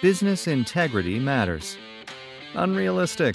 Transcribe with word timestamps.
Business 0.00 0.46
integrity 0.46 1.18
matters. 1.18 1.76
Unrealistic. 2.54 3.34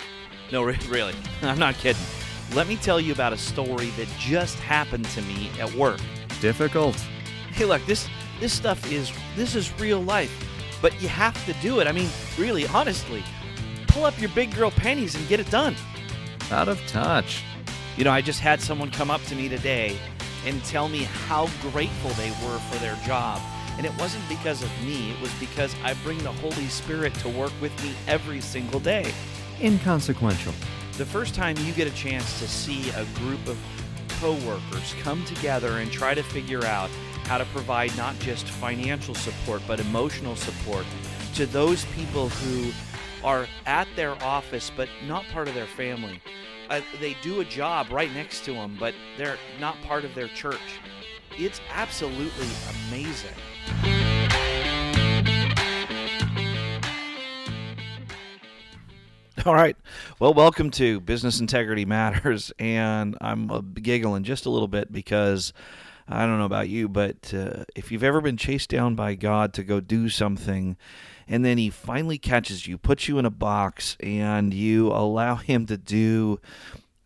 No, 0.50 0.64
re- 0.64 0.80
really. 0.88 1.14
I'm 1.42 1.60
not 1.60 1.76
kidding. 1.76 2.02
Let 2.56 2.68
me 2.68 2.78
tell 2.78 3.02
you 3.02 3.12
about 3.12 3.34
a 3.34 3.38
story 3.38 3.88
that 3.98 4.08
just 4.18 4.58
happened 4.60 5.04
to 5.10 5.22
me 5.24 5.52
at 5.60 5.74
work. 5.74 6.00
Difficult. 6.40 6.96
Hey, 7.52 7.66
look, 7.66 7.86
this 7.86 8.08
this 8.40 8.54
stuff 8.54 8.90
is 8.90 9.12
this 9.36 9.56
is 9.56 9.78
real 9.78 10.02
life, 10.02 10.32
but 10.82 11.02
you 11.02 11.10
have 11.10 11.46
to 11.48 11.54
do 11.62 11.82
it. 11.82 11.88
I 11.88 11.92
mean, 11.92 12.10
really, 12.38 12.66
honestly, 12.68 13.24
pull 13.88 14.06
up 14.06 14.18
your 14.22 14.30
big 14.30 14.56
girl 14.56 14.72
panties 14.72 15.16
and 15.16 15.28
get 15.28 15.42
it 15.42 15.50
done. 15.50 15.76
Out 16.50 16.70
of 16.70 16.80
touch. 16.88 17.44
You 17.98 18.06
know, 18.06 18.12
I 18.12 18.22
just 18.22 18.40
had 18.40 18.62
someone 18.62 18.90
come 18.90 19.12
up 19.12 19.22
to 19.26 19.36
me 19.36 19.50
today 19.50 19.98
and 20.46 20.64
tell 20.64 20.88
me 20.88 21.04
how 21.28 21.50
grateful 21.72 22.12
they 22.12 22.30
were 22.30 22.60
for 22.60 22.78
their 22.80 22.96
job. 23.06 23.42
And 23.78 23.86
it 23.86 23.92
wasn't 24.00 24.28
because 24.30 24.62
of 24.62 24.70
me, 24.84 25.12
it 25.12 25.22
was 25.22 25.34
because 25.40 25.76
I 25.84 25.94
bring 26.04 26.18
the 26.20 26.32
Holy 26.32 26.68
Spirit 26.68 27.14
to 27.16 27.30
work 27.30 27.52
with 27.62 27.72
me 27.84 27.94
every 28.08 28.40
single 28.42 28.80
day. 28.80 29.12
Inconsequential. 29.62 30.54
The 30.98 31.06
first 31.06 31.34
time 31.34 31.58
you 31.60 31.74
get 31.74 31.88
a 31.88 31.96
chance 31.96 32.40
to 32.40 32.48
see 32.48 32.90
a 32.92 33.06
group 33.16 33.48
of 33.48 33.58
coworkers 34.20 34.96
come 35.02 35.24
together 35.26 35.80
and 35.80 35.92
try 35.92 36.14
to 36.14 36.24
figure 36.24 36.64
out 36.66 36.90
how 37.26 37.38
to 37.38 37.46
provide 37.46 37.96
not 37.98 38.18
just 38.20 38.46
financial 38.48 39.16
support 39.16 39.62
but 39.68 39.80
emotional 39.80 40.36
support 40.36 40.86
to 41.34 41.46
those 41.46 41.86
people 41.86 42.30
who 42.30 42.72
are 43.24 43.48
at 43.66 43.88
their 43.96 44.12
office 44.24 44.72
but 44.76 44.88
not 45.08 45.26
part 45.26 45.48
of 45.48 45.56
their 45.56 45.66
family. 45.66 46.22
Uh, 46.70 46.82
they 47.00 47.16
do 47.22 47.42
a 47.42 47.46
job 47.46 47.88
right 47.92 48.14
next 48.14 48.46
to 48.46 48.54
them, 48.54 48.78
but 48.80 48.94
they're 49.18 49.38
not 49.60 49.76
part 49.82 50.06
of 50.06 50.16
their 50.16 50.28
church. 50.30 50.80
It's 51.38 51.60
absolutely 51.72 52.48
amazing. 52.88 53.32
All 59.46 59.56
right. 59.56 59.76
Well, 60.20 60.34
welcome 60.34 60.70
to 60.72 61.00
Business 61.00 61.40
Integrity 61.40 61.86
Matters. 61.86 62.54
And 62.60 63.18
I'm 63.20 63.50
uh, 63.50 63.62
giggling 63.62 64.24
just 64.24 64.46
a 64.46 64.50
little 64.50 64.68
bit 64.68 64.92
because 64.92 65.54
I 66.08 66.26
don't 66.26 66.38
know 66.38 66.46
about 66.46 66.70
you, 66.70 66.88
but 66.88 67.34
uh, 67.34 67.64
if 67.76 67.92
you've 67.92 68.04
ever 68.04 68.22
been 68.22 68.38
chased 68.38 68.70
down 68.70 68.94
by 68.94 69.16
God 69.16 69.54
to 69.54 69.64
go 69.64 69.80
do 69.80 70.10
something, 70.10 70.78
and 71.28 71.44
then 71.44 71.58
He 71.58 71.70
finally 71.72 72.20
catches 72.20 72.68
you, 72.68 72.78
puts 72.78 73.08
you 73.08 73.18
in 73.18 73.26
a 73.26 73.32
box, 73.32 73.98
and 74.02 74.54
you 74.54 74.90
allow 74.90 75.36
Him 75.36 75.66
to 75.66 75.78
do 75.78 76.40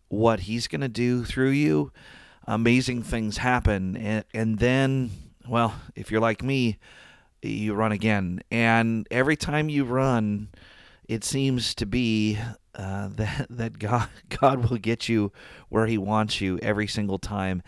what 0.08 0.40
He's 0.40 0.68
going 0.68 0.82
to 0.82 0.88
do 0.88 1.24
through 1.24 1.50
you, 1.50 1.92
amazing 2.48 3.02
things 3.02 3.36
happen. 3.36 3.96
And, 3.96 4.24
and 4.34 4.58
then, 4.58 5.10
well, 5.46 5.74
if 5.94 6.10
you're 6.10 6.20
like 6.20 6.42
me, 6.42 6.78
you 7.42 7.74
run 7.74 7.92
again. 7.92 8.40
And 8.50 9.06
every 9.10 9.36
time 9.36 9.68
you 9.68 9.84
run, 9.84 10.48
it 11.06 11.24
seems 11.24 11.74
to 11.76 11.86
be 11.86 12.38
uh, 12.74 13.08
that 13.16 13.46
that 13.50 13.78
God 13.78 14.08
God 14.40 14.68
will 14.68 14.78
get 14.78 15.08
you 15.08 15.32
where 15.68 15.86
He 15.86 15.98
wants 15.98 16.40
you 16.40 16.58
every 16.62 16.86
single 16.86 17.18
time. 17.18 17.62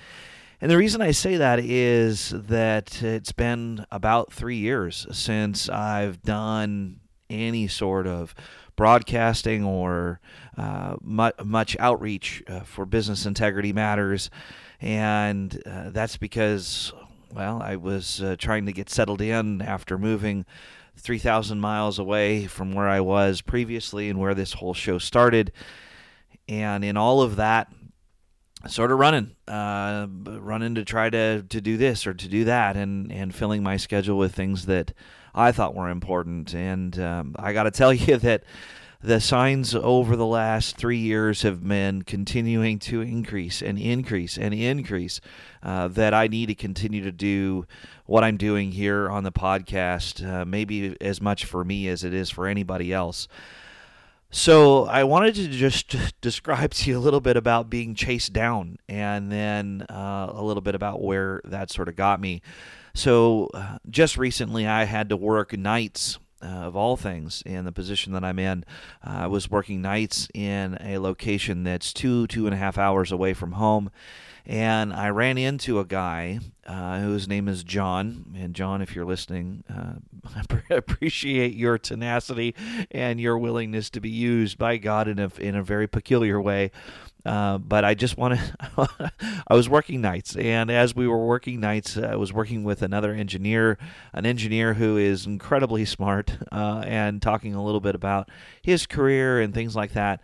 And 0.62 0.70
the 0.70 0.76
reason 0.76 1.00
I 1.00 1.12
say 1.12 1.36
that 1.36 1.58
is 1.58 2.34
that 2.36 3.02
it's 3.02 3.32
been 3.32 3.86
about 3.90 4.30
three 4.30 4.58
years 4.58 5.06
since 5.10 5.70
I've 5.70 6.20
done 6.22 7.00
any 7.30 7.66
sort 7.66 8.06
of 8.06 8.34
broadcasting 8.76 9.64
or 9.64 10.20
uh, 10.58 10.96
much, 11.00 11.34
much 11.42 11.76
outreach 11.78 12.42
uh, 12.46 12.60
for 12.60 12.84
Business 12.84 13.24
Integrity 13.24 13.72
Matters. 13.72 14.28
And 14.80 15.62
uh, 15.66 15.90
that's 15.90 16.16
because, 16.16 16.92
well, 17.32 17.62
I 17.62 17.76
was 17.76 18.22
uh, 18.22 18.36
trying 18.38 18.66
to 18.66 18.72
get 18.72 18.88
settled 18.88 19.20
in 19.20 19.60
after 19.60 19.98
moving 19.98 20.46
3,000 20.96 21.60
miles 21.60 21.98
away 21.98 22.46
from 22.46 22.72
where 22.72 22.88
I 22.88 23.00
was 23.00 23.40
previously 23.40 24.08
and 24.08 24.18
where 24.18 24.34
this 24.34 24.54
whole 24.54 24.74
show 24.74 24.98
started. 24.98 25.52
And 26.48 26.84
in 26.84 26.96
all 26.96 27.22
of 27.22 27.36
that, 27.36 27.72
sort 28.68 28.92
of 28.92 28.98
running, 28.98 29.36
uh, 29.48 30.06
running 30.10 30.74
to 30.74 30.84
try 30.84 31.08
to, 31.08 31.42
to 31.42 31.60
do 31.60 31.76
this 31.76 32.06
or 32.06 32.12
to 32.12 32.28
do 32.28 32.44
that, 32.44 32.76
and, 32.76 33.10
and 33.10 33.34
filling 33.34 33.62
my 33.62 33.76
schedule 33.76 34.18
with 34.18 34.34
things 34.34 34.66
that 34.66 34.92
I 35.34 35.52
thought 35.52 35.74
were 35.74 35.88
important. 35.88 36.54
And 36.54 36.98
um, 36.98 37.36
I 37.38 37.52
got 37.52 37.64
to 37.64 37.70
tell 37.70 37.92
you 37.94 38.16
that 38.18 38.44
the 39.02 39.20
signs 39.20 39.74
over 39.74 40.14
the 40.14 40.26
last 40.26 40.76
three 40.76 40.98
years 40.98 41.42
have 41.42 41.66
been 41.66 42.02
continuing 42.02 42.78
to 42.78 43.00
increase 43.00 43.62
and 43.62 43.78
increase 43.78 44.36
and 44.36 44.52
increase. 44.52 45.20
Uh, 45.62 45.88
that 45.88 46.14
I 46.14 46.26
need 46.26 46.46
to 46.46 46.54
continue 46.54 47.02
to 47.02 47.12
do 47.12 47.66
what 48.06 48.24
I'm 48.24 48.36
doing 48.36 48.72
here 48.72 49.10
on 49.10 49.24
the 49.24 49.32
podcast, 49.32 50.26
uh, 50.26 50.44
maybe 50.44 50.96
as 51.00 51.20
much 51.20 51.44
for 51.44 51.64
me 51.64 51.86
as 51.88 52.02
it 52.02 52.14
is 52.14 52.30
for 52.30 52.46
anybody 52.46 52.92
else. 52.92 53.28
So 54.30 54.84
I 54.84 55.04
wanted 55.04 55.34
to 55.36 55.48
just 55.48 55.96
describe 56.20 56.72
to 56.74 56.90
you 56.90 56.98
a 56.98 57.00
little 57.00 57.20
bit 57.20 57.36
about 57.36 57.68
being 57.68 57.94
chased 57.94 58.32
down, 58.32 58.78
and 58.88 59.30
then 59.30 59.84
uh, 59.90 60.30
a 60.32 60.42
little 60.42 60.60
bit 60.60 60.74
about 60.74 61.02
where 61.02 61.40
that 61.44 61.70
sort 61.70 61.88
of 61.88 61.96
got 61.96 62.20
me. 62.20 62.42
So 62.94 63.48
uh, 63.54 63.78
just 63.88 64.16
recently, 64.16 64.66
I 64.66 64.84
had 64.84 65.08
to 65.08 65.16
work 65.16 65.56
nights. 65.56 66.18
Uh, 66.42 66.46
of 66.46 66.74
all 66.74 66.96
things, 66.96 67.42
in 67.44 67.66
the 67.66 67.72
position 67.72 68.14
that 68.14 68.24
I'm 68.24 68.38
in, 68.38 68.64
uh, 69.06 69.10
I 69.10 69.26
was 69.26 69.50
working 69.50 69.82
nights 69.82 70.26
in 70.32 70.78
a 70.80 70.96
location 70.98 71.64
that's 71.64 71.92
two, 71.92 72.26
two 72.28 72.46
and 72.46 72.54
a 72.54 72.56
half 72.56 72.78
hours 72.78 73.12
away 73.12 73.34
from 73.34 73.52
home 73.52 73.90
and 74.46 74.92
I 74.92 75.10
ran 75.10 75.38
into 75.38 75.78
a 75.78 75.84
guy 75.84 76.40
uh, 76.66 76.98
whose 77.00 77.28
name 77.28 77.48
is 77.48 77.62
John. 77.62 78.34
And 78.36 78.54
John, 78.54 78.82
if 78.82 78.94
you're 78.94 79.04
listening, 79.04 79.64
uh, 79.72 79.94
I 80.70 80.74
appreciate 80.74 81.54
your 81.54 81.78
tenacity 81.78 82.54
and 82.90 83.20
your 83.20 83.38
willingness 83.38 83.90
to 83.90 84.00
be 84.00 84.10
used 84.10 84.58
by 84.58 84.76
God 84.76 85.08
in 85.08 85.18
a 85.18 85.30
in 85.38 85.54
a 85.54 85.62
very 85.62 85.86
peculiar 85.86 86.40
way. 86.40 86.70
Uh, 87.24 87.58
but 87.58 87.84
I 87.84 87.94
just 87.94 88.16
want 88.16 88.38
to. 88.38 89.12
I 89.46 89.54
was 89.54 89.68
working 89.68 90.00
nights, 90.00 90.36
and 90.36 90.70
as 90.70 90.94
we 90.94 91.06
were 91.06 91.26
working 91.26 91.60
nights, 91.60 91.96
I 91.96 92.16
was 92.16 92.32
working 92.32 92.64
with 92.64 92.82
another 92.82 93.12
engineer, 93.12 93.76
an 94.12 94.24
engineer 94.24 94.74
who 94.74 94.96
is 94.96 95.26
incredibly 95.26 95.84
smart, 95.84 96.38
uh, 96.52 96.82
and 96.86 97.20
talking 97.20 97.54
a 97.54 97.62
little 97.62 97.80
bit 97.80 97.94
about 97.94 98.30
his 98.62 98.86
career 98.86 99.40
and 99.40 99.52
things 99.52 99.76
like 99.76 99.92
that 99.92 100.20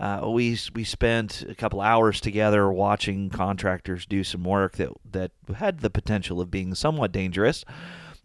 uh, 0.00 0.22
we 0.26 0.58
we 0.74 0.82
spent 0.82 1.42
a 1.42 1.54
couple 1.54 1.80
hours 1.82 2.22
together 2.22 2.72
watching 2.72 3.28
contractors 3.28 4.06
do 4.06 4.24
some 4.24 4.42
work 4.44 4.76
that 4.76 4.88
that 5.12 5.30
had 5.56 5.80
the 5.80 5.90
potential 5.90 6.40
of 6.40 6.50
being 6.50 6.74
somewhat 6.74 7.12
dangerous. 7.12 7.66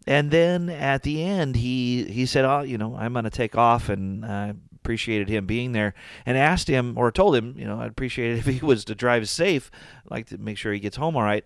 And 0.06 0.30
then 0.30 0.70
at 0.70 1.02
the 1.02 1.22
end, 1.22 1.56
he 1.56 2.04
he 2.04 2.24
said, 2.24 2.46
"Oh, 2.46 2.62
you 2.62 2.78
know, 2.78 2.96
I'm 2.96 3.12
going 3.12 3.24
to 3.24 3.30
take 3.30 3.58
off," 3.58 3.90
and 3.90 4.24
I 4.24 4.54
appreciated 4.86 5.28
him 5.28 5.46
being 5.46 5.72
there, 5.72 5.94
and 6.24 6.38
asked 6.38 6.68
him 6.68 6.96
or 6.96 7.10
told 7.10 7.34
him, 7.34 7.56
you 7.58 7.64
know, 7.64 7.80
I'd 7.80 7.90
appreciate 7.90 8.32
it 8.32 8.38
if 8.38 8.46
he 8.46 8.64
was 8.64 8.84
to 8.84 8.94
drive 8.94 9.28
safe, 9.28 9.68
I'd 10.04 10.10
like 10.12 10.26
to 10.26 10.38
make 10.38 10.56
sure 10.56 10.72
he 10.72 10.78
gets 10.78 10.96
home 10.96 11.16
all 11.16 11.24
right. 11.24 11.44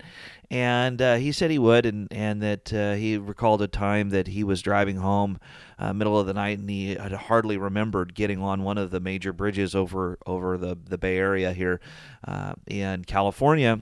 And 0.51 1.01
uh, 1.01 1.15
he 1.15 1.31
said 1.31 1.49
he 1.49 1.57
would, 1.57 1.87
and 1.87 2.07
and 2.11 2.39
that 2.43 2.71
uh, 2.71 2.93
he 2.93 3.17
recalled 3.17 3.63
a 3.63 3.67
time 3.67 4.11
that 4.11 4.27
he 4.27 4.43
was 4.43 4.61
driving 4.61 4.97
home 4.97 5.39
uh, 5.79 5.91
middle 5.91 6.19
of 6.19 6.27
the 6.27 6.35
night, 6.35 6.59
and 6.59 6.69
he 6.69 6.93
had 6.93 7.13
hardly 7.13 7.57
remembered 7.57 8.13
getting 8.13 8.39
on 8.41 8.61
one 8.61 8.77
of 8.77 8.91
the 8.91 8.99
major 8.99 9.33
bridges 9.33 9.73
over 9.73 10.19
over 10.27 10.59
the 10.59 10.77
the 10.87 10.99
Bay 10.99 11.17
Area 11.17 11.51
here 11.51 11.81
uh, 12.27 12.53
in 12.67 13.05
California. 13.05 13.81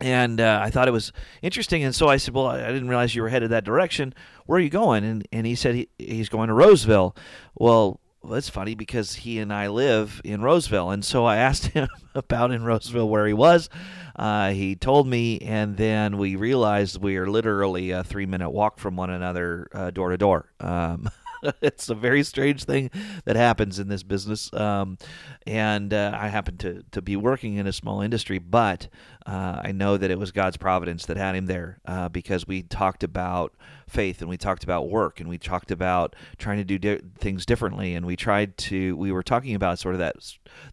And 0.00 0.40
uh, 0.40 0.60
I 0.62 0.70
thought 0.70 0.88
it 0.88 0.92
was 0.92 1.12
interesting, 1.42 1.82
and 1.84 1.94
so 1.94 2.06
I 2.08 2.16
said, 2.16 2.34
"Well, 2.34 2.46
I 2.46 2.66
didn't 2.68 2.88
realize 2.88 3.14
you 3.14 3.22
were 3.22 3.28
headed 3.28 3.50
that 3.50 3.64
direction. 3.64 4.14
Where 4.46 4.58
are 4.58 4.62
you 4.62 4.70
going?" 4.70 5.04
And 5.04 5.26
and 5.32 5.46
he 5.46 5.54
said 5.54 5.74
he, 5.74 5.88
he's 5.98 6.28
going 6.28 6.48
to 6.48 6.54
Roseville. 6.54 7.16
Well, 7.54 8.00
well, 8.22 8.34
it's 8.34 8.48
funny 8.48 8.74
because 8.74 9.14
he 9.14 9.38
and 9.38 9.52
I 9.52 9.68
live 9.68 10.20
in 10.24 10.42
Roseville, 10.42 10.90
and 10.90 11.04
so 11.04 11.24
I 11.24 11.36
asked 11.36 11.66
him 11.68 11.88
about 12.14 12.52
in 12.52 12.64
Roseville 12.64 13.08
where 13.08 13.26
he 13.26 13.32
was. 13.32 13.68
Uh, 14.14 14.50
he 14.50 14.76
told 14.76 15.08
me, 15.08 15.38
and 15.38 15.76
then 15.76 16.18
we 16.18 16.36
realized 16.36 17.02
we 17.02 17.16
are 17.16 17.26
literally 17.26 17.90
a 17.90 18.04
three-minute 18.04 18.50
walk 18.50 18.78
from 18.78 18.96
one 18.96 19.10
another, 19.10 19.68
uh, 19.72 19.90
door 19.90 20.10
to 20.10 20.18
door. 20.18 20.52
Um, 20.60 21.10
it's 21.62 21.88
a 21.88 21.94
very 21.94 22.22
strange 22.22 22.64
thing 22.64 22.90
that 23.24 23.36
happens 23.36 23.78
in 23.78 23.88
this 23.88 24.02
business, 24.02 24.52
um, 24.52 24.98
and 25.46 25.92
uh, 25.92 26.16
I 26.18 26.28
happen 26.28 26.56
to 26.58 26.84
to 26.92 27.02
be 27.02 27.16
working 27.16 27.56
in 27.56 27.66
a 27.66 27.72
small 27.72 28.00
industry, 28.00 28.38
but 28.38 28.88
uh, 29.26 29.60
I 29.62 29.72
know 29.72 29.96
that 29.96 30.10
it 30.10 30.18
was 30.18 30.32
God's 30.32 30.56
providence 30.56 31.06
that 31.06 31.16
had 31.16 31.34
him 31.34 31.46
there 31.46 31.78
uh, 31.86 32.08
because 32.08 32.46
we 32.46 32.62
talked 32.62 33.04
about 33.04 33.54
faith 33.88 34.20
and 34.20 34.28
we 34.28 34.36
talked 34.36 34.64
about 34.64 34.88
work 34.88 35.20
and 35.20 35.28
we 35.28 35.38
talked 35.38 35.70
about 35.70 36.16
trying 36.38 36.56
to 36.56 36.64
do 36.64 36.78
di- 36.78 37.00
things 37.18 37.44
differently. 37.44 37.94
And 37.94 38.06
we 38.06 38.16
tried 38.16 38.56
to 38.58 38.96
we 38.96 39.12
were 39.12 39.22
talking 39.22 39.54
about 39.54 39.78
sort 39.78 39.94
of 39.94 39.98
that 40.00 40.16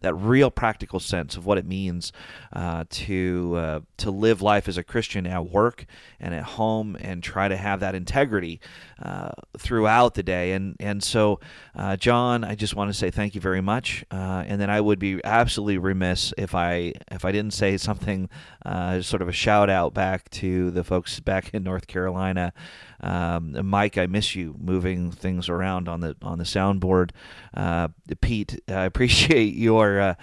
that 0.00 0.14
real 0.14 0.50
practical 0.50 1.00
sense 1.00 1.36
of 1.36 1.46
what 1.46 1.58
it 1.58 1.66
means 1.66 2.12
uh, 2.52 2.84
to 2.90 3.54
uh, 3.56 3.80
to 3.98 4.10
live 4.10 4.42
life 4.42 4.68
as 4.68 4.78
a 4.78 4.82
Christian 4.82 5.26
at 5.26 5.50
work 5.50 5.86
and 6.18 6.34
at 6.34 6.42
home 6.42 6.96
and 7.00 7.22
try 7.22 7.48
to 7.48 7.56
have 7.56 7.80
that 7.80 7.94
integrity 7.94 8.60
uh, 9.02 9.30
throughout 9.58 10.14
the 10.14 10.22
day. 10.22 10.52
And 10.52 10.76
and 10.80 11.02
so 11.02 11.40
uh, 11.76 11.96
John 11.96 12.42
I 12.42 12.54
just 12.54 12.74
want 12.74 12.90
to 12.90 12.94
say 12.94 13.10
thank 13.10 13.34
you 13.34 13.40
very 13.40 13.60
much 13.60 14.04
and 14.10 14.60
then 14.60 14.70
I 14.70 14.80
would 14.80 14.98
be 14.98 15.20
absolutely 15.22 15.78
remiss 15.78 16.32
if 16.38 16.54
I 16.54 16.94
if 17.10 17.24
I 17.24 17.32
didn't 17.32 17.52
say 17.52 17.76
something 17.76 18.28
Uh, 18.64 19.00
sort 19.00 19.22
of 19.22 19.28
a 19.28 19.32
shout 19.32 19.70
out 19.70 19.94
back 19.94 20.28
to 20.30 20.70
the 20.70 20.84
folks 20.84 21.18
back 21.20 21.54
in 21.54 21.62
North 21.62 21.86
Carolina. 21.86 22.52
Um, 23.00 23.66
Mike, 23.66 23.96
I 23.96 24.06
miss 24.06 24.34
you 24.34 24.54
moving 24.58 25.10
things 25.10 25.48
around 25.48 25.88
on 25.88 26.00
the 26.00 26.16
on 26.20 26.38
the 26.38 26.44
soundboard. 26.44 27.10
Uh, 27.54 27.88
Pete, 28.20 28.60
I 28.68 28.84
appreciate 28.84 29.54
your 29.54 30.00
uh, 30.00 30.14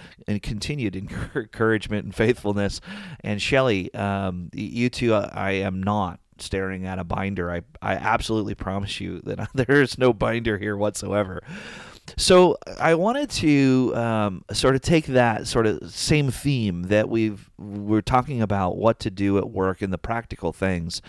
continued 0.42 0.96
encouragement 0.96 2.06
and 2.06 2.16
faithfulness. 2.16 2.80
And 3.22 3.42
Shelly, 3.42 3.94
um, 3.94 4.50
you 4.54 4.90
two, 4.90 5.16
uh, 5.16 5.30
I 5.34 5.52
am 5.52 5.82
not 5.82 6.20
staring 6.40 6.86
at 6.86 7.00
a 7.00 7.04
binder. 7.04 7.52
I, 7.52 7.62
I 7.82 7.94
absolutely 7.94 8.56
promise 8.56 9.00
you 9.00 9.22
that 9.22 9.50
there 9.56 9.82
is 9.82 9.98
no 9.98 10.14
binder 10.14 10.58
here 10.58 10.78
whatsoever. 10.78 11.42
So 12.16 12.58
I 12.80 12.96
wanted 12.96 13.30
to 13.32 13.94
um, 13.96 14.46
sort 14.52 14.76
of 14.76 14.82
take 14.82 15.08
that 15.08 15.48
sort 15.48 15.68
of 15.68 15.92
same 15.92 16.32
theme 16.32 16.84
that 16.84 17.10
we've 17.10 17.50
we're 17.58 18.02
talking 18.02 18.42
about 18.42 18.78
what 18.78 19.00
to 19.02 19.12
do 19.12 19.38
at 19.38 19.50
work 19.50 19.82
and 19.82 19.92
the 19.92 19.98
practical 19.98 20.54
things. 20.54 21.02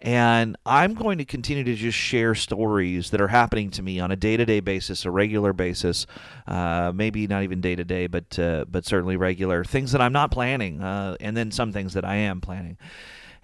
And 0.00 0.56
I'm 0.66 0.92
going 0.92 1.16
to 1.16 1.24
continue 1.24 1.64
to 1.64 1.74
just 1.74 1.96
share 1.96 2.34
stories 2.34 3.10
that 3.10 3.22
are 3.22 3.28
happening 3.28 3.70
to 3.70 3.82
me 3.82 4.00
on 4.00 4.10
a 4.10 4.16
day-to-day 4.16 4.60
basis, 4.60 5.06
a 5.06 5.10
regular 5.10 5.54
basis, 5.54 6.06
uh, 6.46 6.92
maybe 6.94 7.26
not 7.26 7.42
even 7.42 7.62
day-to-day, 7.62 8.08
but 8.08 8.38
uh, 8.38 8.66
but 8.68 8.84
certainly 8.84 9.16
regular 9.16 9.64
things 9.64 9.92
that 9.92 10.02
I'm 10.02 10.12
not 10.12 10.30
planning, 10.30 10.82
uh, 10.82 11.16
and 11.20 11.34
then 11.34 11.50
some 11.50 11.72
things 11.72 11.94
that 11.94 12.04
I 12.04 12.16
am 12.16 12.42
planning 12.42 12.76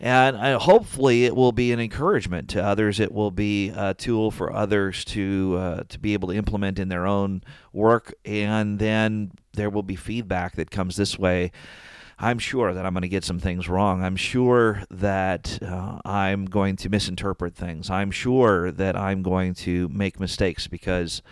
and 0.00 0.37
uh, 0.37 0.58
hopefully 0.58 1.26
it 1.26 1.37
will 1.37 1.52
be 1.52 1.73
an 1.73 1.79
encouragement 1.79 2.49
to 2.50 2.64
others. 2.64 2.99
It 2.99 3.12
will 3.12 3.31
be 3.31 3.69
a 3.69 3.93
tool 3.93 4.31
for 4.31 4.52
others 4.52 5.05
to 5.06 5.56
uh, 5.58 5.82
to 5.88 5.99
be 5.99 6.14
able 6.14 6.29
to 6.29 6.35
implement 6.35 6.79
in 6.79 6.88
their 6.88 7.06
own 7.06 7.43
work, 7.73 8.14
and 8.25 8.79
then 8.79 9.32
there 9.52 9.69
will 9.69 9.82
be 9.82 9.97
feedback 9.97 10.56
that 10.56 10.70
comes 10.70 10.97
this 10.97 11.19
way. 11.19 11.52
I'm 12.19 12.38
sure 12.38 12.75
that 12.75 12.85
I'm 12.85 12.93
going 12.93 13.02
to 13.02 13.08
get 13.08 13.25
some 13.25 13.38
things 13.38 13.67
wrong. 13.69 14.02
I'm 14.02 14.17
sure 14.17 14.82
that 14.91 15.58
uh, 15.62 16.00
I'm 16.05 16.44
going 16.44 16.76
to 16.76 16.91
misinterpret 16.91 17.55
things. 17.55 17.88
I'm 17.88 18.11
sure 18.11 18.70
that 18.73 18.94
I'm 18.94 19.23
going 19.23 19.55
to 19.55 19.88
make 19.88 20.20
mistakes 20.20 20.67
because 20.67 21.23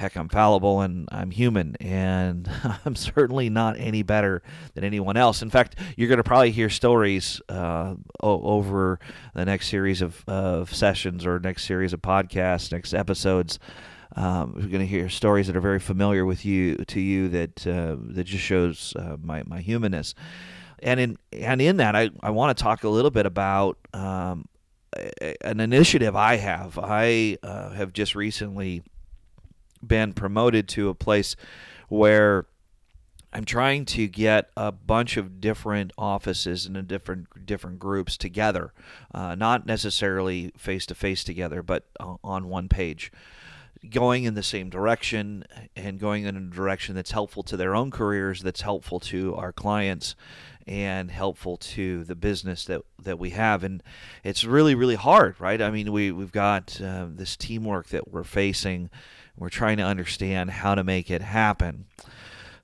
heck, 0.00 0.16
I'm 0.16 0.28
fallible 0.28 0.80
and 0.80 1.08
I'm 1.12 1.30
human, 1.30 1.76
and 1.76 2.50
I'm 2.84 2.96
certainly 2.96 3.50
not 3.50 3.78
any 3.78 4.02
better 4.02 4.42
than 4.74 4.82
anyone 4.82 5.16
else. 5.16 5.42
In 5.42 5.50
fact, 5.50 5.76
you're 5.96 6.08
going 6.08 6.18
to 6.18 6.24
probably 6.24 6.50
hear 6.50 6.70
stories 6.70 7.40
uh, 7.48 7.94
over 8.20 8.98
the 9.34 9.44
next 9.44 9.68
series 9.68 10.00
of, 10.00 10.24
of 10.26 10.74
sessions 10.74 11.26
or 11.26 11.38
next 11.38 11.66
series 11.66 11.92
of 11.92 12.00
podcasts, 12.00 12.72
next 12.72 12.94
episodes. 12.94 13.58
Um, 14.16 14.54
you're 14.58 14.70
going 14.70 14.80
to 14.80 14.86
hear 14.86 15.08
stories 15.08 15.46
that 15.46 15.56
are 15.56 15.60
very 15.60 15.78
familiar 15.78 16.24
with 16.24 16.44
you 16.44 16.76
to 16.76 16.98
you 16.98 17.28
that 17.28 17.66
uh, 17.66 17.96
that 18.14 18.24
just 18.24 18.42
shows 18.42 18.92
uh, 18.96 19.16
my 19.22 19.44
my 19.46 19.60
humanness. 19.60 20.14
And 20.82 20.98
in 20.98 21.16
and 21.32 21.60
in 21.60 21.76
that, 21.76 21.94
I, 21.94 22.10
I 22.20 22.30
want 22.30 22.56
to 22.56 22.60
talk 22.60 22.82
a 22.82 22.88
little 22.88 23.12
bit 23.12 23.26
about 23.26 23.78
um, 23.94 24.48
an 25.42 25.60
initiative 25.60 26.16
I 26.16 26.36
have. 26.36 26.76
I 26.76 27.36
uh, 27.42 27.70
have 27.70 27.92
just 27.92 28.16
recently 28.16 28.82
been 29.86 30.12
promoted 30.12 30.68
to 30.68 30.88
a 30.88 30.94
place 30.94 31.36
where 31.88 32.46
I'm 33.32 33.44
trying 33.44 33.84
to 33.86 34.08
get 34.08 34.50
a 34.56 34.72
bunch 34.72 35.16
of 35.16 35.40
different 35.40 35.92
offices 35.96 36.66
and 36.66 36.88
different 36.88 37.46
different 37.46 37.78
groups 37.78 38.16
together, 38.16 38.72
uh, 39.14 39.36
not 39.36 39.66
necessarily 39.66 40.52
face 40.56 40.84
to 40.86 40.94
face 40.94 41.22
together, 41.22 41.62
but 41.62 41.86
on 42.24 42.48
one 42.48 42.68
page, 42.68 43.12
going 43.88 44.24
in 44.24 44.34
the 44.34 44.42
same 44.42 44.68
direction 44.68 45.44
and 45.76 46.00
going 46.00 46.24
in 46.24 46.36
a 46.36 46.40
direction 46.40 46.96
that's 46.96 47.12
helpful 47.12 47.44
to 47.44 47.56
their 47.56 47.74
own 47.74 47.90
careers, 47.90 48.42
that's 48.42 48.62
helpful 48.62 48.98
to 48.98 49.34
our 49.36 49.52
clients, 49.52 50.16
and 50.66 51.10
helpful 51.10 51.56
to 51.56 52.02
the 52.04 52.16
business 52.16 52.64
that 52.64 52.82
that 53.00 53.20
we 53.20 53.30
have. 53.30 53.62
And 53.62 53.80
it's 54.24 54.42
really 54.44 54.74
really 54.74 54.96
hard, 54.96 55.40
right? 55.40 55.62
I 55.62 55.70
mean, 55.70 55.92
we 55.92 56.10
we've 56.10 56.32
got 56.32 56.80
uh, 56.80 57.06
this 57.08 57.36
teamwork 57.36 57.88
that 57.88 58.12
we're 58.12 58.24
facing 58.24 58.90
we're 59.36 59.48
trying 59.48 59.78
to 59.78 59.84
understand 59.84 60.50
how 60.50 60.74
to 60.74 60.84
make 60.84 61.10
it 61.10 61.22
happen. 61.22 61.86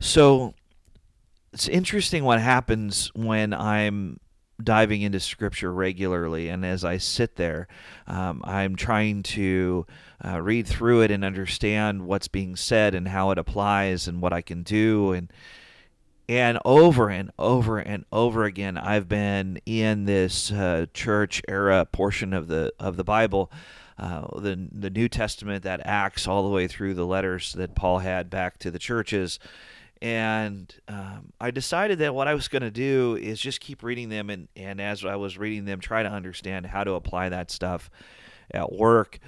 So 0.01 0.55
it's 1.53 1.69
interesting 1.69 2.25
what 2.25 2.41
happens 2.41 3.11
when 3.15 3.55
I'm 3.55 4.21
diving 4.63 5.03
into 5.03 5.21
scripture 5.21 5.71
regularly 5.73 6.49
and 6.49 6.65
as 6.65 6.83
i 6.83 6.97
sit 6.97 7.37
there 7.37 7.69
um, 8.07 8.41
i'm 8.45 8.75
trying 8.75 9.23
to 9.23 9.87
uh, 10.25 10.41
read 10.41 10.67
through 10.67 11.03
it 11.03 11.11
and 11.11 11.25
understand 11.25 12.07
what's 12.07 12.29
being 12.29 12.57
said 12.57 12.95
and 12.95 13.09
how 13.09 13.31
it 13.31 13.39
applies 13.39 14.09
and 14.09 14.23
what 14.23 14.33
i 14.33 14.41
can 14.41 14.63
do 14.63 15.13
and 15.13 15.31
and 16.29 16.59
over 16.65 17.11
and 17.11 17.31
over 17.39 17.79
and 17.79 18.05
over 18.11 18.45
again 18.45 18.79
i've 18.79 19.09
been 19.09 19.61
in 19.67 20.07
this 20.07 20.51
uh, 20.51 20.87
church 20.95 21.43
era 21.47 21.85
portion 21.85 22.33
of 22.33 22.49
the 22.49 22.73
of 22.81 22.97
the 22.97 23.05
bible 23.05 23.53
uh, 23.98 24.40
the 24.40 24.69
the 24.72 24.90
New 24.90 25.08
Testament, 25.08 25.64
that 25.64 25.81
Acts, 25.84 26.26
all 26.26 26.43
the 26.43 26.54
way 26.54 26.66
through 26.66 26.94
the 26.94 27.06
letters 27.06 27.52
that 27.54 27.75
Paul 27.75 28.00
had 28.00 28.31
back 28.31 28.58
to 28.58 28.70
the 28.70 28.78
churches. 28.78 29.38
And 30.02 30.75
um, 30.88 31.32
I 31.40 31.50
decided 31.50 32.00
that 32.00 32.14
what 32.14 32.28
I 32.28 32.34
was 32.34 32.48
going 32.48 32.62
to 32.62 32.70
do 32.70 33.16
is 33.16 33.40
just 33.40 33.60
keep 33.60 33.82
reading 33.82 34.10
them, 34.10 34.28
and, 34.28 34.48
and 34.54 34.81
as 34.81 35.04
I 35.04 35.16
was 35.16 35.38
reading 35.38 35.64
them, 35.64 35.81
try 35.81 36.02
to 36.02 36.10
understand 36.10 36.66
how 36.66 36.84
to 36.84 36.93
apply 36.93 37.31
that 37.31 37.50
stuff 37.50 37.90
at 38.50 38.72
work. 38.72 39.19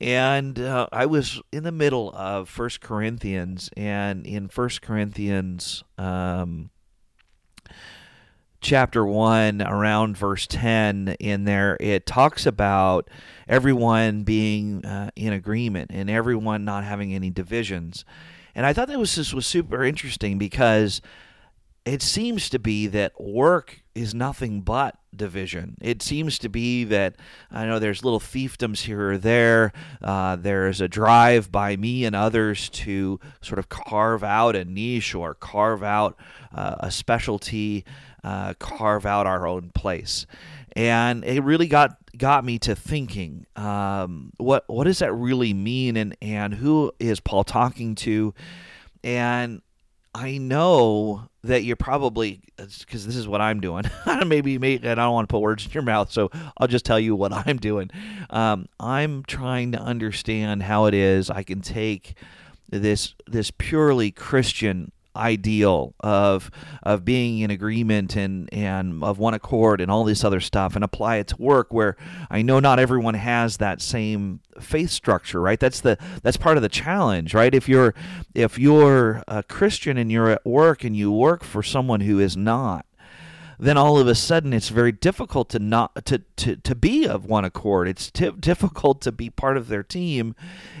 And 0.00 0.58
uh, 0.58 0.88
I 0.92 1.06
was 1.06 1.40
in 1.52 1.62
the 1.62 1.72
middle 1.72 2.12
of 2.12 2.48
First 2.48 2.80
Corinthians, 2.80 3.70
and 3.76 4.26
in 4.26 4.48
First 4.48 4.82
Corinthians, 4.82 5.84
um, 5.96 6.70
chapter 8.66 9.06
1 9.06 9.62
around 9.62 10.16
verse 10.16 10.44
10 10.48 11.14
in 11.20 11.44
there 11.44 11.76
it 11.78 12.04
talks 12.04 12.46
about 12.46 13.08
everyone 13.46 14.24
being 14.24 14.84
uh, 14.84 15.08
in 15.14 15.32
agreement 15.32 15.88
and 15.94 16.10
everyone 16.10 16.64
not 16.64 16.82
having 16.82 17.14
any 17.14 17.30
divisions 17.30 18.04
and 18.56 18.66
i 18.66 18.72
thought 18.72 18.88
that 18.88 18.98
was 18.98 19.14
this 19.14 19.32
was 19.32 19.46
super 19.46 19.84
interesting 19.84 20.36
because 20.36 21.00
it 21.84 22.02
seems 22.02 22.50
to 22.50 22.58
be 22.58 22.88
that 22.88 23.12
work 23.20 23.82
is 23.94 24.12
nothing 24.12 24.60
but 24.60 24.98
division. 25.14 25.76
It 25.80 26.02
seems 26.02 26.38
to 26.40 26.48
be 26.48 26.82
that 26.84 27.14
I 27.50 27.64
know 27.64 27.78
there's 27.78 28.04
little 28.04 28.20
fiefdoms 28.20 28.80
here 28.80 29.12
or 29.12 29.18
there. 29.18 29.72
Uh, 30.02 30.34
there's 30.34 30.80
a 30.80 30.88
drive 30.88 31.52
by 31.52 31.76
me 31.76 32.04
and 32.04 32.14
others 32.14 32.68
to 32.70 33.20
sort 33.40 33.60
of 33.60 33.68
carve 33.68 34.24
out 34.24 34.56
a 34.56 34.64
niche 34.64 35.14
or 35.14 35.34
carve 35.34 35.84
out 35.84 36.18
uh, 36.52 36.74
a 36.80 36.90
specialty 36.90 37.84
uh, 38.26 38.54
carve 38.58 39.06
out 39.06 39.26
our 39.26 39.46
own 39.46 39.70
place. 39.70 40.26
And 40.74 41.24
it 41.24 41.42
really 41.42 41.68
got 41.68 41.96
got 42.18 42.44
me 42.44 42.58
to 42.60 42.74
thinking, 42.74 43.46
um, 43.54 44.32
what 44.36 44.64
what 44.66 44.84
does 44.84 44.98
that 44.98 45.12
really 45.12 45.54
mean, 45.54 45.96
and 45.96 46.16
and 46.20 46.52
who 46.52 46.92
is 46.98 47.20
Paul 47.20 47.44
talking 47.44 47.94
to? 47.94 48.34
And 49.04 49.62
I 50.12 50.38
know 50.38 51.28
that 51.44 51.62
you're 51.62 51.76
probably 51.76 52.40
because 52.56 53.06
this 53.06 53.16
is 53.16 53.28
what 53.28 53.40
I'm 53.40 53.60
doing. 53.60 53.84
maybe, 54.26 54.58
maybe 54.58 54.86
and 54.86 55.00
I 55.00 55.04
don't 55.04 55.14
want 55.14 55.28
to 55.28 55.32
put 55.32 55.40
words 55.40 55.64
in 55.64 55.70
your 55.70 55.84
mouth, 55.84 56.10
so 56.10 56.30
I'll 56.58 56.68
just 56.68 56.84
tell 56.84 56.98
you 56.98 57.14
what 57.14 57.32
I'm 57.46 57.58
doing. 57.58 57.90
Um, 58.28 58.66
I'm 58.80 59.22
trying 59.22 59.72
to 59.72 59.78
understand 59.78 60.64
how 60.64 60.86
it 60.86 60.94
is 60.94 61.30
I 61.30 61.44
can 61.44 61.60
take 61.60 62.16
this 62.68 63.14
this 63.26 63.52
purely 63.52 64.10
Christian 64.10 64.90
ideal 65.16 65.94
of 66.00 66.50
of 66.82 67.04
being 67.04 67.40
in 67.40 67.50
agreement 67.50 68.16
and 68.16 68.52
and 68.52 69.02
of 69.02 69.18
one 69.18 69.34
accord 69.34 69.80
and 69.80 69.90
all 69.90 70.04
this 70.04 70.24
other 70.24 70.40
stuff 70.40 70.74
and 70.74 70.84
apply 70.84 71.16
it 71.16 71.28
to 71.28 71.36
work 71.36 71.72
where 71.72 71.96
I 72.30 72.42
know 72.42 72.60
not 72.60 72.78
everyone 72.78 73.14
has 73.14 73.56
that 73.58 73.80
same 73.80 74.40
faith 74.60 74.90
structure 74.90 75.40
right? 75.40 75.58
That's 75.58 75.80
the 75.80 75.98
that's 76.22 76.36
part 76.36 76.56
of 76.56 76.62
the 76.62 76.68
challenge 76.68 77.34
right? 77.34 77.54
If 77.54 77.68
you're 77.68 77.94
if 78.34 78.58
you're 78.58 79.22
a 79.26 79.42
Christian 79.42 79.96
and 79.98 80.10
you're 80.12 80.30
at 80.30 80.44
work 80.46 80.84
and 80.84 80.96
you 80.96 81.10
work 81.10 81.44
for 81.44 81.62
someone 81.62 82.00
who 82.00 82.20
is 82.20 82.36
not 82.36 82.86
then 83.58 83.76
all 83.76 83.98
of 83.98 84.06
a 84.06 84.14
sudden 84.14 84.52
it's 84.52 84.68
very 84.68 84.92
difficult 84.92 85.48
to 85.50 85.58
not 85.58 86.04
to 86.06 86.22
to, 86.36 86.56
to 86.56 86.74
be 86.74 87.06
of 87.06 87.24
one 87.24 87.44
accord. 87.44 87.88
It's 87.88 88.10
t- 88.10 88.30
difficult 88.30 89.00
to 89.02 89.12
be 89.12 89.30
part 89.30 89.56
of 89.56 89.68
their 89.68 89.82
team. 89.82 90.34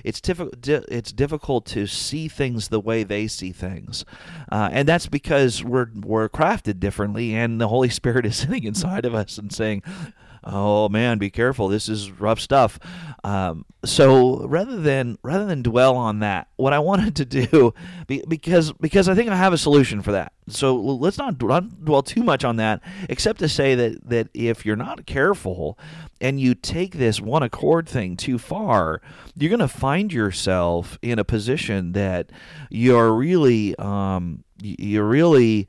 It's 0.04 0.20
difficult. 0.20 0.60
Di- 0.60 0.84
it's 0.88 1.12
difficult 1.12 1.66
to 1.66 1.86
see 1.86 2.28
things 2.28 2.68
the 2.68 2.80
way 2.80 3.02
they 3.02 3.26
see 3.26 3.52
things, 3.52 4.04
uh, 4.50 4.68
and 4.72 4.86
that's 4.86 5.06
because 5.06 5.64
we're 5.64 5.88
we're 5.94 6.28
crafted 6.28 6.80
differently, 6.80 7.34
and 7.34 7.60
the 7.60 7.68
Holy 7.68 7.88
Spirit 7.88 8.26
is 8.26 8.36
sitting 8.46 8.64
inside 8.64 9.04
of 9.04 9.14
us 9.14 9.38
and 9.38 9.52
saying, 9.52 9.82
oh 10.46 10.88
man, 10.88 11.18
be 11.18 11.28
careful. 11.28 11.68
This 11.68 11.88
is 11.88 12.10
rough 12.10 12.40
stuff. 12.40 12.78
Um, 13.24 13.64
so 13.84 14.46
rather 14.46 14.80
than 14.80 15.18
rather 15.22 15.44
than 15.44 15.62
dwell 15.62 15.96
on 15.96 16.20
that, 16.20 16.48
what 16.56 16.72
I 16.72 16.78
wanted 16.86 17.16
to 17.16 17.24
do, 17.24 17.74
because 18.06 18.72
because 18.72 19.08
I 19.08 19.14
think 19.14 19.28
I 19.28 19.36
have 19.36 19.52
a 19.52 19.58
solution 19.58 20.00
for 20.02 20.12
that. 20.12 20.32
So 20.48 20.76
let's 20.76 21.18
not 21.18 21.38
dwell 21.38 22.02
too 22.02 22.22
much 22.22 22.44
on 22.44 22.56
that, 22.56 22.80
except 23.08 23.40
to 23.40 23.48
say 23.48 23.74
that 23.74 24.08
that 24.08 24.28
if 24.32 24.64
you're 24.64 24.76
not 24.76 25.04
careful 25.04 25.78
and 26.20 26.40
you 26.40 26.54
take 26.54 26.94
this 26.94 27.20
one 27.20 27.42
accord 27.42 27.88
thing 27.88 28.16
too 28.16 28.38
far, 28.38 29.02
you're 29.34 29.50
going 29.50 29.58
to 29.58 29.68
find 29.68 30.12
yourself 30.12 30.98
in 31.02 31.18
a 31.18 31.24
position 31.24 31.92
that 31.92 32.30
you're 32.70 33.12
really 33.12 33.74
um, 33.76 34.44
you're 34.62 35.06
really 35.06 35.66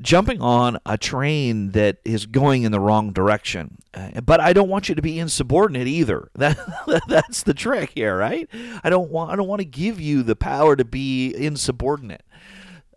jumping 0.00 0.40
on 0.40 0.78
a 0.84 0.98
train 0.98 1.70
that 1.70 1.98
is 2.04 2.26
going 2.26 2.62
in 2.62 2.72
the 2.72 2.80
wrong 2.80 3.12
direction. 3.12 3.78
Uh, 3.94 4.20
but 4.20 4.40
I 4.40 4.52
don't 4.52 4.68
want 4.68 4.88
you 4.88 4.94
to 4.94 5.02
be 5.02 5.18
insubordinate 5.18 5.86
either. 5.86 6.30
That 6.42 7.02
that's 7.08 7.44
the 7.44 7.54
trick 7.54 7.92
here, 7.94 8.16
right? 8.16 8.48
I 8.82 8.90
don't 8.90 9.10
want 9.10 9.30
I 9.30 9.36
don't 9.36 9.46
want 9.46 9.60
to 9.60 9.66
give 9.66 10.00
you 10.00 10.22
the 10.22 10.36
power 10.36 10.74
to 10.76 10.84
be 10.84 11.32
insubordinate. 11.34 12.22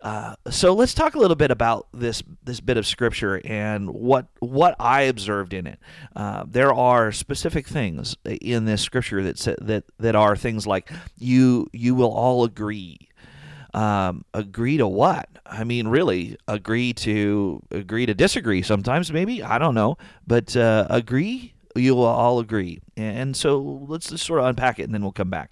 Uh, 0.02 0.36
so 0.50 0.74
let's 0.74 0.94
talk 0.94 1.14
a 1.14 1.18
little 1.18 1.36
bit 1.36 1.50
about 1.50 1.88
this 1.92 2.22
this 2.44 2.60
bit 2.60 2.76
of 2.76 2.86
scripture 2.86 3.40
and 3.44 3.90
what 3.90 4.26
what 4.40 4.76
I 4.78 5.02
observed 5.02 5.52
in 5.52 5.66
it. 5.66 5.78
Uh, 6.14 6.44
there 6.46 6.72
are 6.72 7.12
specific 7.12 7.66
things 7.66 8.16
in 8.24 8.66
this 8.66 8.82
scripture 8.82 9.22
that 9.22 9.56
that 9.62 9.84
that 9.98 10.14
are 10.14 10.36
things 10.36 10.66
like 10.66 10.90
you 11.18 11.68
you 11.72 11.94
will 11.94 12.12
all 12.12 12.44
agree 12.44 13.05
um, 13.76 14.24
agree 14.32 14.78
to 14.78 14.88
what? 14.88 15.28
I 15.44 15.64
mean, 15.64 15.86
really, 15.88 16.36
agree 16.48 16.92
to 16.94 17.62
agree 17.70 18.06
to 18.06 18.14
disagree. 18.14 18.62
Sometimes, 18.62 19.12
maybe 19.12 19.42
I 19.42 19.58
don't 19.58 19.74
know, 19.74 19.98
but 20.26 20.56
uh, 20.56 20.86
agree. 20.90 21.52
You 21.74 21.94
will 21.94 22.06
all 22.06 22.38
agree, 22.38 22.80
and 22.96 23.36
so 23.36 23.60
let's 23.86 24.08
just 24.08 24.24
sort 24.24 24.40
of 24.40 24.46
unpack 24.46 24.78
it, 24.78 24.84
and 24.84 24.94
then 24.94 25.02
we'll 25.02 25.12
come 25.12 25.28
back. 25.28 25.50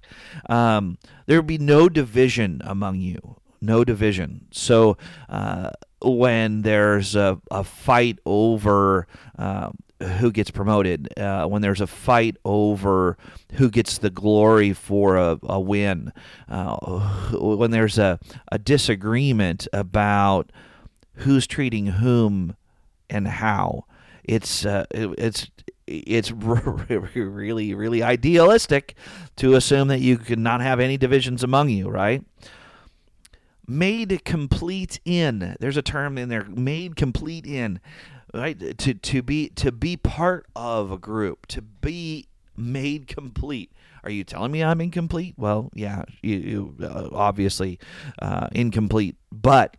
Um, 0.49 0.97
there 1.27 1.37
will 1.37 1.47
be 1.47 1.59
no 1.59 1.91
division 1.91 2.63
among 2.65 3.01
you, 3.03 3.37
no 3.61 3.85
division. 3.85 4.47
So 4.51 4.97
uh, 5.29 5.73
when 6.01 6.63
there's 6.63 7.15
a, 7.15 7.39
a 7.51 7.63
fight 7.63 8.21
over 8.25 9.07
uh, 9.39 9.71
who 10.03 10.33
gets 10.33 10.51
promoted, 10.51 11.09
uh, 11.19 11.47
when 11.47 11.63
there's 11.63 11.81
a 11.81 11.87
fight 11.87 12.37
over 12.45 13.17
who 13.55 13.71
gets 13.71 13.99
the 13.99 14.11
glory 14.11 14.73
for 14.73 15.17
a, 15.17 15.39
a 15.45 15.61
win, 15.61 16.13
uh, 16.49 16.77
when 17.33 17.71
there's 17.71 17.99
a, 17.99 18.19
a 18.51 18.59
disagreement 18.59 19.69
about 19.73 20.51
who's 21.19 21.47
treating 21.47 21.87
whom 21.87 22.57
and 23.09 23.29
how, 23.29 23.85
it's 24.25 24.65
uh, 24.65 24.85
it's 24.93 25.51
it's 25.87 26.31
really 26.33 27.75
really 27.75 28.03
idealistic 28.03 28.95
to 29.37 29.55
assume 29.55 29.89
that 29.89 30.01
you 30.01 30.17
can 30.17 30.43
not 30.43 30.61
have 30.61 30.81
any 30.81 30.97
divisions 30.97 31.43
among 31.43 31.69
you, 31.69 31.89
right? 31.89 32.25
Made 33.67 34.25
complete 34.25 35.01
in. 35.05 35.57
There's 35.61 35.77
a 35.79 35.83
term 35.83 36.19
in 36.19 36.29
there. 36.29 36.45
Made 36.45 36.97
complete 36.97 37.47
in 37.47 37.81
right? 38.35 38.79
To 38.79 38.95
to 38.95 39.23
be 39.23 39.49
to 39.51 39.73
be 39.73 39.97
part 39.97 40.47
of 40.57 40.91
a 40.91 40.99
group 40.99 41.47
to 41.49 41.63
be 41.63 42.29
made 42.57 43.07
complete. 43.07 43.73
Are 44.03 44.11
you 44.11 44.23
telling 44.25 44.53
me 44.53 44.63
i'm 44.63 44.81
incomplete? 44.81 45.35
Well 45.37 45.71
yeah 45.75 46.05
you, 46.23 46.37
you 46.37 46.77
uh, 46.83 47.09
obviously 47.13 47.79
uh, 48.21 48.49
incomplete. 48.53 49.17
But 49.33 49.77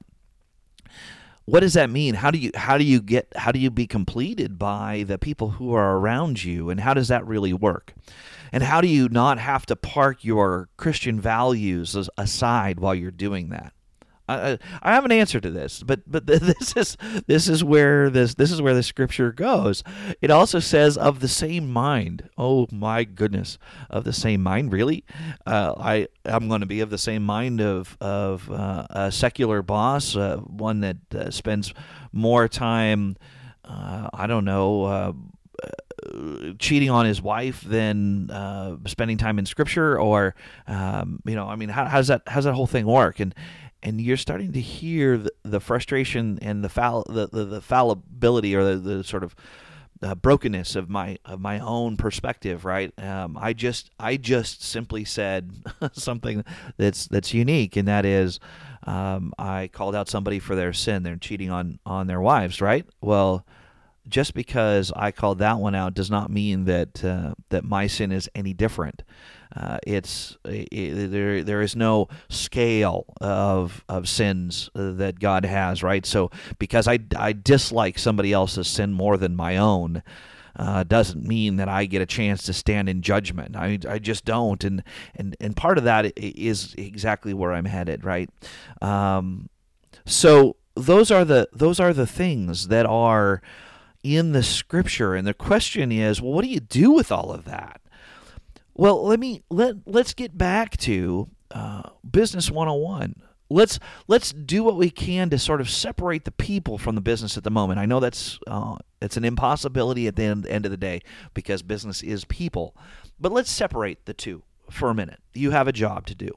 what 1.46 1.60
does 1.60 1.74
that 1.74 1.92
mean? 1.92 2.16
How 2.16 2.32
do 2.32 2.40
you 2.40 2.52
how 2.56 2.78
do 2.78 2.84
you 2.84 3.02
get 3.02 3.28
how 3.36 3.52
do 3.52 3.60
you 3.60 3.70
be 3.70 3.86
completed 3.86 4.58
by 4.58 5.04
the 5.06 5.20
people 5.20 5.52
who 5.52 5.74
are 5.74 5.98
around 5.98 6.44
you? 6.44 6.70
And 6.70 6.80
how 6.80 6.94
does 6.94 7.08
that 7.10 7.26
really 7.28 7.54
work? 7.54 7.94
And 8.52 8.64
how 8.64 8.82
do 8.82 8.88
you 8.88 9.10
not 9.10 9.38
have 9.38 9.66
to 9.68 9.76
park 9.76 10.24
your 10.24 10.70
christian 10.78 11.20
values 11.20 11.96
aside 12.18 12.80
while 12.80 12.96
you're 12.96 13.12
doing 13.12 13.50
that 13.50 13.74
I, 14.28 14.58
I 14.82 14.94
have 14.94 15.06
an 15.06 15.12
answer 15.12 15.40
to 15.40 15.50
this, 15.50 15.84
but 15.84 16.02
but 16.10 16.26
this 16.26 16.76
is 16.76 16.98
this 17.28 17.48
is 17.48 17.64
where 17.64 18.10
this 18.10 18.36
this 18.36 18.52
is 18.52 18.62
where 18.62 18.74
the 18.74 18.84
scripture 18.84 19.32
goes. 19.32 19.84
It 20.22 20.32
also 20.32 20.60
says 20.60 20.98
of 20.98 21.20
the 21.20 21.28
same 21.28 21.72
mind. 21.72 22.30
Oh 22.38 22.68
my 22.72 23.04
goodness, 23.04 23.58
of 23.90 24.04
the 24.04 24.14
same 24.14 24.42
mind. 24.42 24.72
Really, 24.72 25.04
uh, 25.46 25.74
I 25.78 26.08
I'm 26.26 26.48
going 26.48 26.62
to 26.62 26.68
be 26.68 26.82
of 26.82 26.90
the 26.90 26.98
same 26.98 27.24
mind 27.24 27.62
of 27.62 27.98
of 28.02 28.50
uh, 28.52 28.88
a 28.90 29.12
secular 29.12 29.62
boss, 29.62 30.16
uh, 30.16 30.38
one 30.38 30.82
that 30.82 30.98
uh, 31.14 31.32
spends 31.32 31.74
more 32.12 32.48
time. 32.48 33.18
Uh, 33.64 34.10
I 34.14 34.28
don't 34.28 34.46
know 34.46 34.86
uh, 34.86 35.12
cheating 36.60 36.90
on 36.90 37.06
his 37.06 37.22
wife 37.22 37.62
than 37.62 38.30
uh, 38.30 38.78
spending 38.86 39.18
time 39.18 39.40
in 39.40 39.46
scripture 39.46 40.00
or 40.00 40.36
um, 40.68 41.20
you 41.26 41.36
know 41.36 41.48
i 41.48 41.56
mean 41.56 41.70
how, 41.70 41.86
does 41.86 42.08
that 42.08 42.22
how 42.28 42.36
does 42.36 42.46
that 42.46 42.54
whole 42.54 42.68
thing 42.68 42.86
work 42.86 43.20
and 43.20 43.34
and 43.86 44.02
you're 44.02 44.18
starting 44.18 44.52
to 44.52 44.60
hear 44.60 45.18
the, 45.18 45.32
the 45.44 45.60
frustration 45.60 46.40
and 46.42 46.64
the, 46.64 46.70
fall, 46.70 47.06
the, 47.08 47.28
the, 47.28 47.46
the 47.46 47.62
fallibility 47.62 48.56
or 48.56 48.64
the, 48.64 48.78
the 48.78 49.04
sort 49.04 49.24
of 49.24 49.36
uh, 50.02 50.16
brokenness 50.16 50.76
of 50.76 50.90
my 50.90 51.18
of 51.24 51.40
my 51.40 51.60
own 51.60 51.96
perspective 51.96 52.66
right? 52.66 52.92
Um, 53.02 53.38
i 53.40 53.54
just 53.54 53.92
i 53.98 54.18
just 54.18 54.62
simply 54.62 55.06
said 55.06 55.52
something 55.94 56.44
that's 56.76 57.08
that's 57.08 57.34
unique 57.34 57.78
and 57.78 57.88
that 57.88 58.06
is 58.06 58.40
um, 58.84 59.34
i 59.40 59.70
called 59.72 59.96
out 59.96 60.10
somebody 60.10 60.40
for 60.40 60.56
their 60.56 60.74
sin. 60.74 61.04
They're 61.04 61.16
cheating 61.16 61.50
on 61.50 61.80
on 61.86 62.08
their 62.08 62.20
wives 62.20 62.60
right? 62.60 62.86
Well 63.02 63.46
just 64.08 64.34
because 64.34 64.92
i 64.96 65.12
called 65.12 65.40
that 65.40 65.58
one 65.58 65.74
out 65.74 65.94
does 65.94 66.12
not 66.12 66.30
mean 66.30 66.66
that 66.66 67.04
uh, 67.04 67.34
that 67.50 67.64
my 67.64 67.88
sin 67.88 68.12
is 68.12 68.30
any 68.36 68.54
different 68.54 69.04
uh, 69.56 69.78
it's 69.88 70.38
it, 70.46 71.12
there. 71.12 71.44
There 71.44 71.62
is 71.62 71.76
no 71.76 72.10
scale 72.30 73.06
of 73.22 73.84
of 73.88 74.10
sins 74.10 74.70
uh, 74.76 74.92
that 74.94 75.20
God 75.20 75.46
has, 75.46 75.82
right? 75.82 76.06
So 76.06 76.30
because 76.60 76.88
I 76.88 77.00
I 77.16 77.34
dislike 77.34 77.98
somebody 77.98 78.34
else's 78.34 78.68
sin 78.68 78.94
more 78.94 79.18
than 79.18 79.36
my 79.36 79.58
own. 79.58 80.04
Uh, 80.58 80.86
doesn't 80.86 81.26
mean 81.26 81.58
that 81.58 81.68
I 81.68 81.86
get 81.86 82.02
a 82.02 82.06
chance 82.06 82.44
to 82.44 82.54
stand 82.54 82.88
in 82.88 83.02
judgment. 83.02 83.58
I, 83.58 83.78
I 83.90 84.00
just 84.00 84.24
don't, 84.24 84.64
and 84.64 84.84
and 85.14 85.36
and 85.42 85.54
part 85.54 85.78
of 85.78 85.84
that 85.84 86.14
is 86.18 86.74
exactly 86.78 87.34
where 87.34 87.52
I'm 87.52 87.66
headed, 87.66 88.06
right? 88.06 88.30
Um, 88.82 89.50
so 90.06 90.56
those 90.76 91.12
are 91.12 91.26
the 91.26 91.50
those 91.52 91.82
are 91.82 91.94
the 91.94 92.08
things 92.08 92.70
that 92.70 92.86
are 92.86 93.42
in 94.02 94.32
the 94.32 94.44
scripture, 94.44 95.14
and 95.14 95.28
the 95.28 95.34
question 95.34 95.92
is, 95.92 96.22
well, 96.22 96.32
what 96.32 96.46
do 96.46 96.50
you 96.50 96.62
do 96.62 96.92
with 96.92 97.12
all 97.12 97.32
of 97.34 97.44
that? 97.46 97.82
Well, 98.76 99.06
let 99.06 99.20
me 99.20 99.42
let 99.50 99.76
let's 99.86 100.14
get 100.14 100.38
back 100.38 100.78
to 100.78 101.30
uh, 101.52 101.90
business 102.10 102.52
101. 102.52 103.16
Let's 103.50 103.80
let's 104.08 104.34
do 104.34 104.64
what 104.64 104.76
we 104.76 104.90
can 104.90 105.30
to 105.30 105.40
sort 105.40 105.62
of 105.62 105.70
separate 105.70 106.26
the 106.26 106.32
people 106.32 106.78
from 106.78 106.96
the 106.96 107.02
business 107.02 107.38
at 107.38 107.44
the 107.44 107.52
moment. 107.52 107.80
I 107.80 107.86
know 107.86 108.00
that's 108.00 108.38
uh, 108.48 108.78
it's 109.02 109.18
an 109.18 109.24
impossibility 109.24 110.08
at 110.08 110.18
the 110.18 110.24
end, 110.24 110.46
end 110.48 110.66
of 110.66 110.72
the 110.72 110.78
day 110.78 111.02
because 111.34 111.62
business 111.62 112.04
is 112.04 112.26
people, 112.26 112.76
but 113.20 113.32
let's 113.32 113.50
separate 113.50 114.06
the 114.06 114.14
two 114.14 114.44
for 114.70 114.90
a 114.90 114.96
minute. 114.96 115.20
You 115.34 115.52
have 115.52 115.68
a 115.68 115.72
job 115.72 116.06
to 116.08 116.16
do 116.16 116.32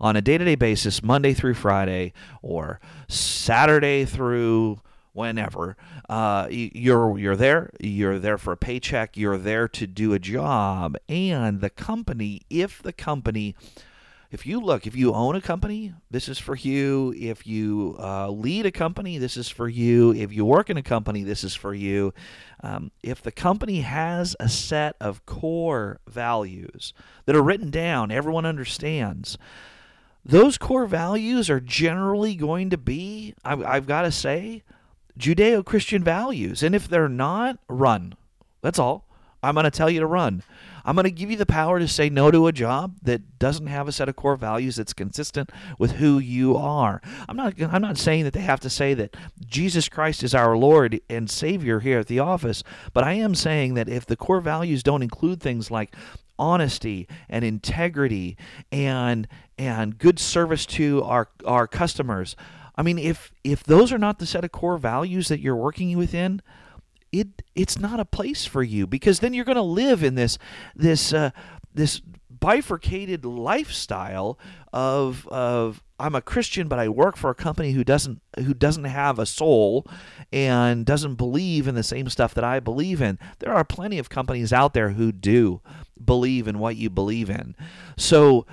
on 0.00 0.16
a 0.16 0.20
day-to-day 0.20 0.56
basis, 0.56 1.02
Monday 1.02 1.32
through 1.32 1.54
Friday, 1.54 2.12
or 2.42 2.80
Saturday 3.08 4.04
through 4.04 4.80
whenever 5.18 5.76
uh, 6.08 6.46
you're 6.50 7.18
you're 7.18 7.36
there 7.36 7.70
you're 7.80 8.18
there 8.18 8.38
for 8.38 8.52
a 8.52 8.56
paycheck 8.56 9.16
you're 9.16 9.36
there 9.36 9.66
to 9.66 9.86
do 9.86 10.12
a 10.12 10.18
job 10.18 10.96
and 11.08 11.60
the 11.60 11.70
company 11.70 12.42
if 12.48 12.82
the 12.82 12.92
company 12.92 13.54
if 14.30 14.44
you 14.46 14.60
look 14.60 14.86
if 14.86 14.94
you 14.94 15.14
own 15.14 15.36
a 15.36 15.40
company 15.40 15.94
this 16.10 16.28
is 16.28 16.38
for 16.38 16.54
you. 16.54 17.14
If 17.16 17.46
you 17.46 17.96
uh, 17.98 18.28
lead 18.28 18.66
a 18.66 18.70
company 18.70 19.18
this 19.18 19.36
is 19.36 19.48
for 19.48 19.68
you. 19.68 20.12
If 20.12 20.32
you 20.32 20.44
work 20.44 20.68
in 20.68 20.76
a 20.76 20.82
company 20.82 21.22
this 21.22 21.44
is 21.44 21.54
for 21.54 21.74
you. 21.74 22.12
Um, 22.62 22.90
if 23.02 23.22
the 23.22 23.32
company 23.32 23.80
has 23.80 24.36
a 24.38 24.48
set 24.48 24.96
of 25.00 25.24
core 25.24 26.00
values 26.06 26.92
that 27.24 27.36
are 27.36 27.42
written 27.42 27.70
down 27.70 28.10
everyone 28.10 28.44
understands. 28.44 29.38
Those 30.24 30.58
core 30.58 30.86
values 30.86 31.48
are 31.48 31.60
generally 31.60 32.34
going 32.34 32.68
to 32.70 32.78
be 32.78 33.34
I've, 33.44 33.64
I've 33.64 33.86
got 33.86 34.02
to 34.02 34.12
say 34.12 34.62
Judeo 35.18 35.64
Christian 35.64 36.02
values. 36.04 36.62
And 36.62 36.74
if 36.74 36.88
they're 36.88 37.08
not, 37.08 37.58
run. 37.68 38.14
That's 38.62 38.78
all. 38.78 39.04
I'm 39.42 39.54
going 39.54 39.64
to 39.64 39.70
tell 39.70 39.90
you 39.90 40.00
to 40.00 40.06
run. 40.06 40.42
I'm 40.84 40.94
going 40.94 41.04
to 41.04 41.10
give 41.10 41.30
you 41.30 41.36
the 41.36 41.46
power 41.46 41.78
to 41.78 41.86
say 41.86 42.08
no 42.08 42.30
to 42.30 42.46
a 42.46 42.52
job 42.52 42.96
that 43.02 43.38
doesn't 43.38 43.66
have 43.66 43.86
a 43.86 43.92
set 43.92 44.08
of 44.08 44.16
core 44.16 44.36
values 44.36 44.76
that's 44.76 44.94
consistent 44.94 45.50
with 45.78 45.92
who 45.92 46.18
you 46.18 46.56
are. 46.56 47.02
I'm 47.28 47.36
not 47.36 47.60
I'm 47.60 47.82
not 47.82 47.98
saying 47.98 48.24
that 48.24 48.32
they 48.32 48.40
have 48.40 48.60
to 48.60 48.70
say 48.70 48.94
that 48.94 49.14
Jesus 49.44 49.88
Christ 49.88 50.22
is 50.22 50.34
our 50.34 50.56
Lord 50.56 51.00
and 51.10 51.28
Savior 51.28 51.80
here 51.80 51.98
at 51.98 52.06
the 52.06 52.20
office, 52.20 52.64
but 52.94 53.04
I 53.04 53.12
am 53.12 53.34
saying 53.34 53.74
that 53.74 53.88
if 53.88 54.06
the 54.06 54.16
core 54.16 54.40
values 54.40 54.82
don't 54.82 55.02
include 55.02 55.42
things 55.42 55.70
like 55.70 55.94
honesty 56.38 57.06
and 57.28 57.44
integrity 57.44 58.36
and 58.72 59.28
and 59.58 59.98
good 59.98 60.18
service 60.18 60.64
to 60.66 61.02
our 61.02 61.28
our 61.44 61.66
customers, 61.66 62.34
I 62.78 62.82
mean, 62.82 62.96
if 62.96 63.32
if 63.42 63.64
those 63.64 63.92
are 63.92 63.98
not 63.98 64.20
the 64.20 64.26
set 64.26 64.44
of 64.44 64.52
core 64.52 64.78
values 64.78 65.26
that 65.28 65.40
you're 65.40 65.56
working 65.56 65.98
within, 65.98 66.40
it 67.10 67.42
it's 67.56 67.76
not 67.76 67.98
a 67.98 68.04
place 68.04 68.46
for 68.46 68.62
you 68.62 68.86
because 68.86 69.18
then 69.18 69.34
you're 69.34 69.44
going 69.44 69.56
to 69.56 69.62
live 69.62 70.04
in 70.04 70.14
this 70.14 70.38
this 70.76 71.12
uh, 71.12 71.30
this 71.74 72.00
bifurcated 72.30 73.24
lifestyle 73.24 74.38
of 74.72 75.26
of 75.26 75.82
I'm 75.98 76.14
a 76.14 76.22
Christian 76.22 76.68
but 76.68 76.78
I 76.78 76.88
work 76.88 77.16
for 77.16 77.30
a 77.30 77.34
company 77.34 77.72
who 77.72 77.82
doesn't 77.82 78.22
who 78.36 78.54
doesn't 78.54 78.84
have 78.84 79.18
a 79.18 79.26
soul 79.26 79.84
and 80.32 80.86
doesn't 80.86 81.16
believe 81.16 81.66
in 81.66 81.74
the 81.74 81.82
same 81.82 82.08
stuff 82.08 82.32
that 82.34 82.44
I 82.44 82.60
believe 82.60 83.02
in. 83.02 83.18
There 83.40 83.52
are 83.52 83.64
plenty 83.64 83.98
of 83.98 84.08
companies 84.08 84.52
out 84.52 84.72
there 84.72 84.90
who 84.90 85.10
do 85.10 85.62
believe 86.02 86.46
in 86.46 86.60
what 86.60 86.76
you 86.76 86.90
believe 86.90 87.28
in. 87.28 87.56
So 87.96 88.46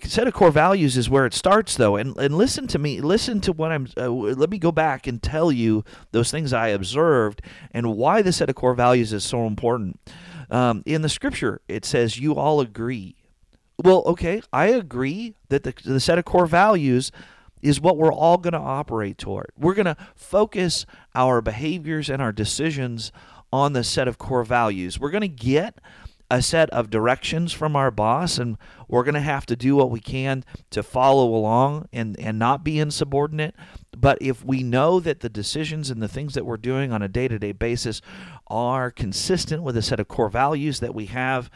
the 0.00 0.08
set 0.08 0.26
of 0.26 0.34
core 0.34 0.50
values 0.50 0.96
is 0.96 1.10
where 1.10 1.26
it 1.26 1.34
starts 1.34 1.76
though. 1.76 1.96
And 1.96 2.16
and 2.16 2.36
listen 2.36 2.66
to 2.68 2.78
me 2.78 3.00
listen 3.00 3.40
to 3.42 3.52
what 3.52 3.72
i'm 3.72 3.88
uh, 3.96 4.08
let 4.08 4.50
me 4.50 4.58
go 4.58 4.72
back 4.72 5.06
and 5.06 5.22
tell 5.22 5.52
you 5.52 5.84
those 6.12 6.30
things 6.30 6.52
i 6.52 6.68
observed 6.68 7.42
and 7.72 7.96
why 7.96 8.22
the 8.22 8.32
set 8.32 8.48
of 8.48 8.56
core 8.56 8.74
values 8.74 9.12
is 9.12 9.24
so 9.24 9.46
important. 9.46 10.00
Um, 10.50 10.82
in 10.86 11.02
the 11.02 11.08
scripture 11.08 11.60
it 11.68 11.84
says 11.84 12.18
you 12.18 12.34
all 12.34 12.60
agree. 12.60 13.16
Well 13.82 14.02
okay 14.06 14.42
i 14.52 14.66
agree 14.66 15.34
that 15.48 15.64
the, 15.64 15.74
the 15.84 16.00
set 16.00 16.18
of 16.18 16.24
core 16.24 16.46
values 16.46 17.12
is 17.60 17.80
what 17.80 17.96
we're 17.96 18.12
all 18.12 18.38
going 18.38 18.54
to 18.54 18.58
operate 18.58 19.18
toward. 19.18 19.52
We're 19.56 19.74
going 19.74 19.86
to 19.86 19.96
focus 20.16 20.84
our 21.14 21.40
behaviors 21.40 22.10
and 22.10 22.20
our 22.20 22.32
decisions 22.32 23.12
on 23.52 23.72
the 23.72 23.84
set 23.84 24.08
of 24.08 24.18
core 24.18 24.42
values. 24.42 24.98
We're 24.98 25.10
going 25.10 25.20
to 25.20 25.28
get 25.28 25.78
a 26.32 26.40
set 26.40 26.70
of 26.70 26.88
directions 26.88 27.52
from 27.52 27.76
our 27.76 27.90
boss, 27.90 28.38
and 28.38 28.56
we're 28.88 29.04
going 29.04 29.12
to 29.12 29.20
have 29.20 29.44
to 29.44 29.54
do 29.54 29.76
what 29.76 29.90
we 29.90 30.00
can 30.00 30.42
to 30.70 30.82
follow 30.82 31.26
along 31.26 31.86
and, 31.92 32.18
and 32.18 32.38
not 32.38 32.64
be 32.64 32.78
insubordinate. 32.78 33.54
But 33.94 34.16
if 34.22 34.42
we 34.42 34.62
know 34.62 34.98
that 34.98 35.20
the 35.20 35.28
decisions 35.28 35.90
and 35.90 36.02
the 36.02 36.08
things 36.08 36.32
that 36.32 36.46
we're 36.46 36.56
doing 36.56 36.90
on 36.90 37.02
a 37.02 37.08
day 37.08 37.28
to 37.28 37.38
day 37.38 37.52
basis 37.52 38.00
are 38.46 38.90
consistent 38.90 39.62
with 39.62 39.76
a 39.76 39.82
set 39.82 40.00
of 40.00 40.08
core 40.08 40.30
values 40.30 40.80
that 40.80 40.94
we 40.94 41.04
have, 41.06 41.50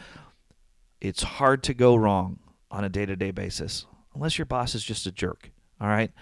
it's 1.00 1.22
hard 1.22 1.62
to 1.62 1.72
go 1.72 1.96
wrong 1.96 2.38
on 2.70 2.84
a 2.84 2.90
day 2.90 3.06
to 3.06 3.16
day 3.16 3.30
basis, 3.30 3.86
unless 4.14 4.36
your 4.36 4.44
boss 4.44 4.74
is 4.74 4.84
just 4.84 5.06
a 5.06 5.10
jerk. 5.10 5.52
All 5.80 5.88
right. 5.88 6.12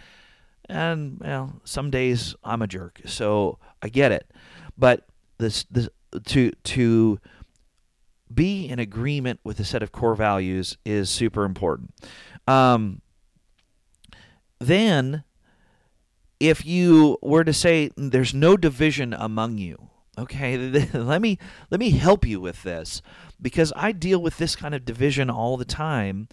And 0.68 1.18
well, 1.20 1.60
some 1.64 1.90
days 1.90 2.36
I'm 2.44 2.62
a 2.62 2.68
jerk, 2.68 3.00
so 3.06 3.58
I 3.82 3.88
get 3.88 4.12
it. 4.12 4.30
But 4.78 5.08
this, 5.38 5.64
this 5.72 5.88
to 6.26 6.52
to 6.52 7.18
be 8.32 8.68
in 8.68 8.78
agreement 8.78 9.40
with 9.44 9.60
a 9.60 9.64
set 9.64 9.82
of 9.82 9.92
core 9.92 10.14
values 10.14 10.76
is 10.84 11.10
super 11.10 11.44
important. 11.44 11.94
Um, 12.46 13.00
then, 14.58 15.24
if 16.40 16.64
you 16.64 17.18
were 17.22 17.44
to 17.44 17.52
say 17.52 17.90
there's 17.96 18.34
no 18.34 18.56
division 18.56 19.12
among 19.12 19.58
you, 19.58 19.90
okay, 20.18 20.56
let 20.94 21.20
me 21.20 21.38
let 21.70 21.80
me 21.80 21.90
help 21.90 22.26
you 22.26 22.40
with 22.40 22.62
this 22.62 23.02
because 23.40 23.72
I 23.76 23.92
deal 23.92 24.20
with 24.20 24.38
this 24.38 24.56
kind 24.56 24.74
of 24.74 24.84
division 24.84 25.30
all 25.30 25.56
the 25.56 25.64
time, 25.64 26.28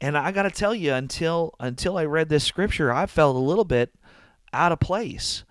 and 0.00 0.16
I 0.16 0.32
got 0.32 0.42
to 0.42 0.50
tell 0.50 0.74
you, 0.74 0.92
until 0.92 1.54
until 1.60 1.96
I 1.96 2.04
read 2.04 2.28
this 2.28 2.44
scripture, 2.44 2.92
I 2.92 3.06
felt 3.06 3.36
a 3.36 3.40
little 3.40 3.64
bit 3.64 3.92
out 4.52 4.72
of 4.72 4.80
place. 4.80 5.44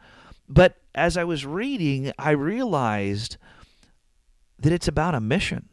But 0.47 0.77
as 0.93 1.17
I 1.17 1.23
was 1.23 1.45
reading, 1.45 2.11
I 2.19 2.31
realized 2.31 3.37
that 4.59 4.71
it's 4.71 4.87
about 4.87 5.15
a 5.15 5.19
mission 5.19 5.69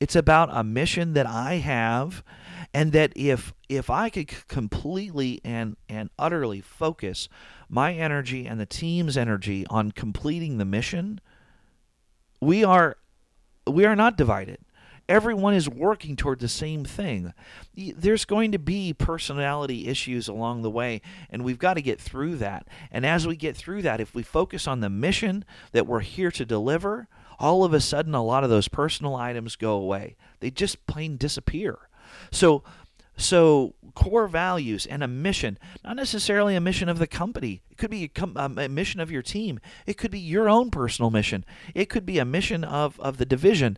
it's 0.00 0.16
about 0.16 0.48
a 0.50 0.64
mission 0.64 1.12
that 1.12 1.26
I 1.26 1.54
have 1.54 2.24
and 2.72 2.92
that 2.92 3.12
if 3.14 3.52
if 3.68 3.90
I 3.90 4.08
could 4.08 4.28
completely 4.48 5.40
and 5.44 5.76
and 5.88 6.10
utterly 6.18 6.60
focus 6.60 7.28
my 7.68 7.92
energy 7.92 8.46
and 8.46 8.58
the 8.58 8.66
team's 8.66 9.16
energy 9.16 9.66
on 9.68 9.92
completing 9.92 10.58
the 10.58 10.64
mission, 10.64 11.20
we 12.40 12.64
are 12.64 12.96
we 13.66 13.84
are 13.84 13.96
not 13.96 14.16
divided. 14.16 14.58
Everyone 15.08 15.54
is 15.54 15.68
working 15.68 16.14
toward 16.14 16.38
the 16.38 16.48
same 16.48 16.84
thing. 16.84 17.34
There's 17.74 18.24
going 18.24 18.52
to 18.52 18.60
be 18.60 18.92
personality 18.92 19.88
issues 19.88 20.28
along 20.28 20.62
the 20.62 20.70
way, 20.70 21.02
and 21.28 21.44
we've 21.44 21.58
got 21.58 21.74
to 21.74 21.82
get 21.82 22.00
through 22.00 22.36
that. 22.36 22.68
And 22.92 23.04
as 23.04 23.26
we 23.26 23.34
get 23.34 23.56
through 23.56 23.82
that, 23.82 24.00
if 24.00 24.14
we 24.14 24.22
focus 24.22 24.68
on 24.68 24.80
the 24.80 24.88
mission 24.88 25.44
that 25.72 25.88
we're 25.88 26.00
here 26.00 26.30
to 26.30 26.44
deliver, 26.44 27.08
all 27.40 27.64
of 27.64 27.72
a 27.72 27.80
sudden 27.80 28.14
a 28.14 28.22
lot 28.22 28.44
of 28.44 28.50
those 28.50 28.68
personal 28.68 29.16
items 29.16 29.56
go 29.56 29.72
away. 29.72 30.16
They 30.38 30.50
just 30.50 30.86
plain 30.86 31.16
disappear. 31.16 31.78
So 32.30 32.62
so 33.16 33.74
core 33.94 34.28
values 34.28 34.86
and 34.86 35.02
a 35.02 35.08
mission, 35.08 35.58
not 35.84 35.96
necessarily 35.96 36.56
a 36.56 36.60
mission 36.60 36.88
of 36.88 36.98
the 36.98 37.06
company. 37.06 37.60
It 37.70 37.76
could 37.76 37.90
be 37.90 38.10
a, 38.16 38.22
um, 38.36 38.58
a, 38.58 38.68
mission 38.68 39.00
of 39.00 39.10
your 39.10 39.22
team. 39.22 39.60
It 39.86 39.98
could 39.98 40.10
be 40.10 40.18
your 40.18 40.48
own 40.48 40.70
personal 40.70 41.10
mission. 41.10 41.44
It 41.74 41.90
could 41.90 42.06
be 42.06 42.18
a 42.18 42.24
mission 42.24 42.64
of, 42.64 42.98
of 43.00 43.18
the 43.18 43.26
division. 43.26 43.76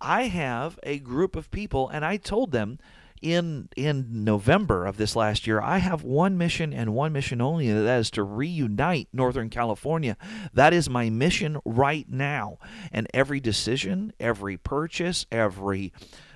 I 0.00 0.24
have 0.24 0.80
a 0.82 0.98
group 0.98 1.36
of 1.36 1.50
people, 1.52 1.88
and 1.88 2.04
I 2.04 2.16
told 2.16 2.50
them 2.50 2.80
in 3.22 3.68
in 3.76 4.24
November 4.24 4.84
of 4.84 4.96
this 4.96 5.16
last 5.16 5.46
year, 5.46 5.60
I 5.60 5.78
have 5.78 6.02
one 6.02 6.36
mission 6.36 6.72
and 6.72 6.92
one 6.92 7.12
mission 7.12 7.40
only, 7.40 7.68
and 7.68 7.86
that 7.86 8.00
is 8.00 8.10
to 8.12 8.24
reunite 8.24 9.08
Northern 9.12 9.48
California. 9.48 10.16
That 10.52 10.74
is 10.74 10.90
my 10.90 11.08
mission 11.08 11.58
right 11.64 12.06
now. 12.10 12.58
And 12.90 13.06
every 13.14 13.40
decision, 13.40 14.12
every 14.20 14.56
purchase, 14.56 15.24
every 15.30 15.92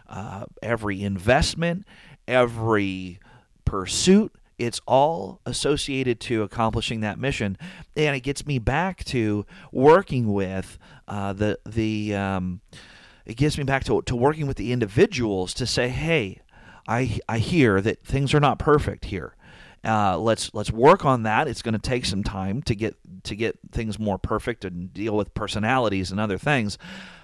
uh, 0.08 0.46
every 0.62 1.02
investment, 1.02 1.84
every 2.28 3.18
pursuit, 3.64 4.32
it's 4.56 4.80
all 4.86 5.40
associated 5.44 6.20
to 6.20 6.44
accomplishing 6.44 7.00
that 7.00 7.18
mission, 7.18 7.58
and 7.96 8.14
it 8.16 8.20
gets 8.20 8.46
me 8.46 8.58
back 8.60 9.04
to 9.04 9.44
working 9.72 10.32
with 10.32 10.78
uh, 11.08 11.32
the 11.32 11.58
the. 11.66 12.14
Um, 12.14 12.60
it 13.26 13.36
gets 13.36 13.58
me 13.58 13.64
back 13.64 13.82
to, 13.84 14.02
to 14.02 14.14
working 14.14 14.46
with 14.46 14.56
the 14.56 14.72
individuals 14.72 15.52
to 15.54 15.66
say, 15.66 15.88
hey, 15.88 16.42
I 16.88 17.18
I 17.28 17.38
hear 17.38 17.80
that 17.80 18.04
things 18.04 18.34
are 18.34 18.40
not 18.40 18.58
perfect 18.58 19.06
here. 19.06 19.34
Uh, 19.84 20.18
let's 20.18 20.52
let's 20.52 20.70
work 20.70 21.04
on 21.04 21.22
that. 21.22 21.46
It's 21.46 21.62
going 21.62 21.74
to 21.74 21.78
take 21.78 22.04
some 22.04 22.24
time 22.24 22.62
to 22.62 22.74
get 22.74 22.96
to 23.24 23.36
get 23.36 23.58
things 23.70 23.98
more 23.98 24.18
perfect 24.18 24.64
and 24.64 24.92
deal 24.92 25.16
with 25.16 25.32
personalities 25.34 26.10
and 26.10 26.18
other 26.18 26.38
things. 26.38 26.76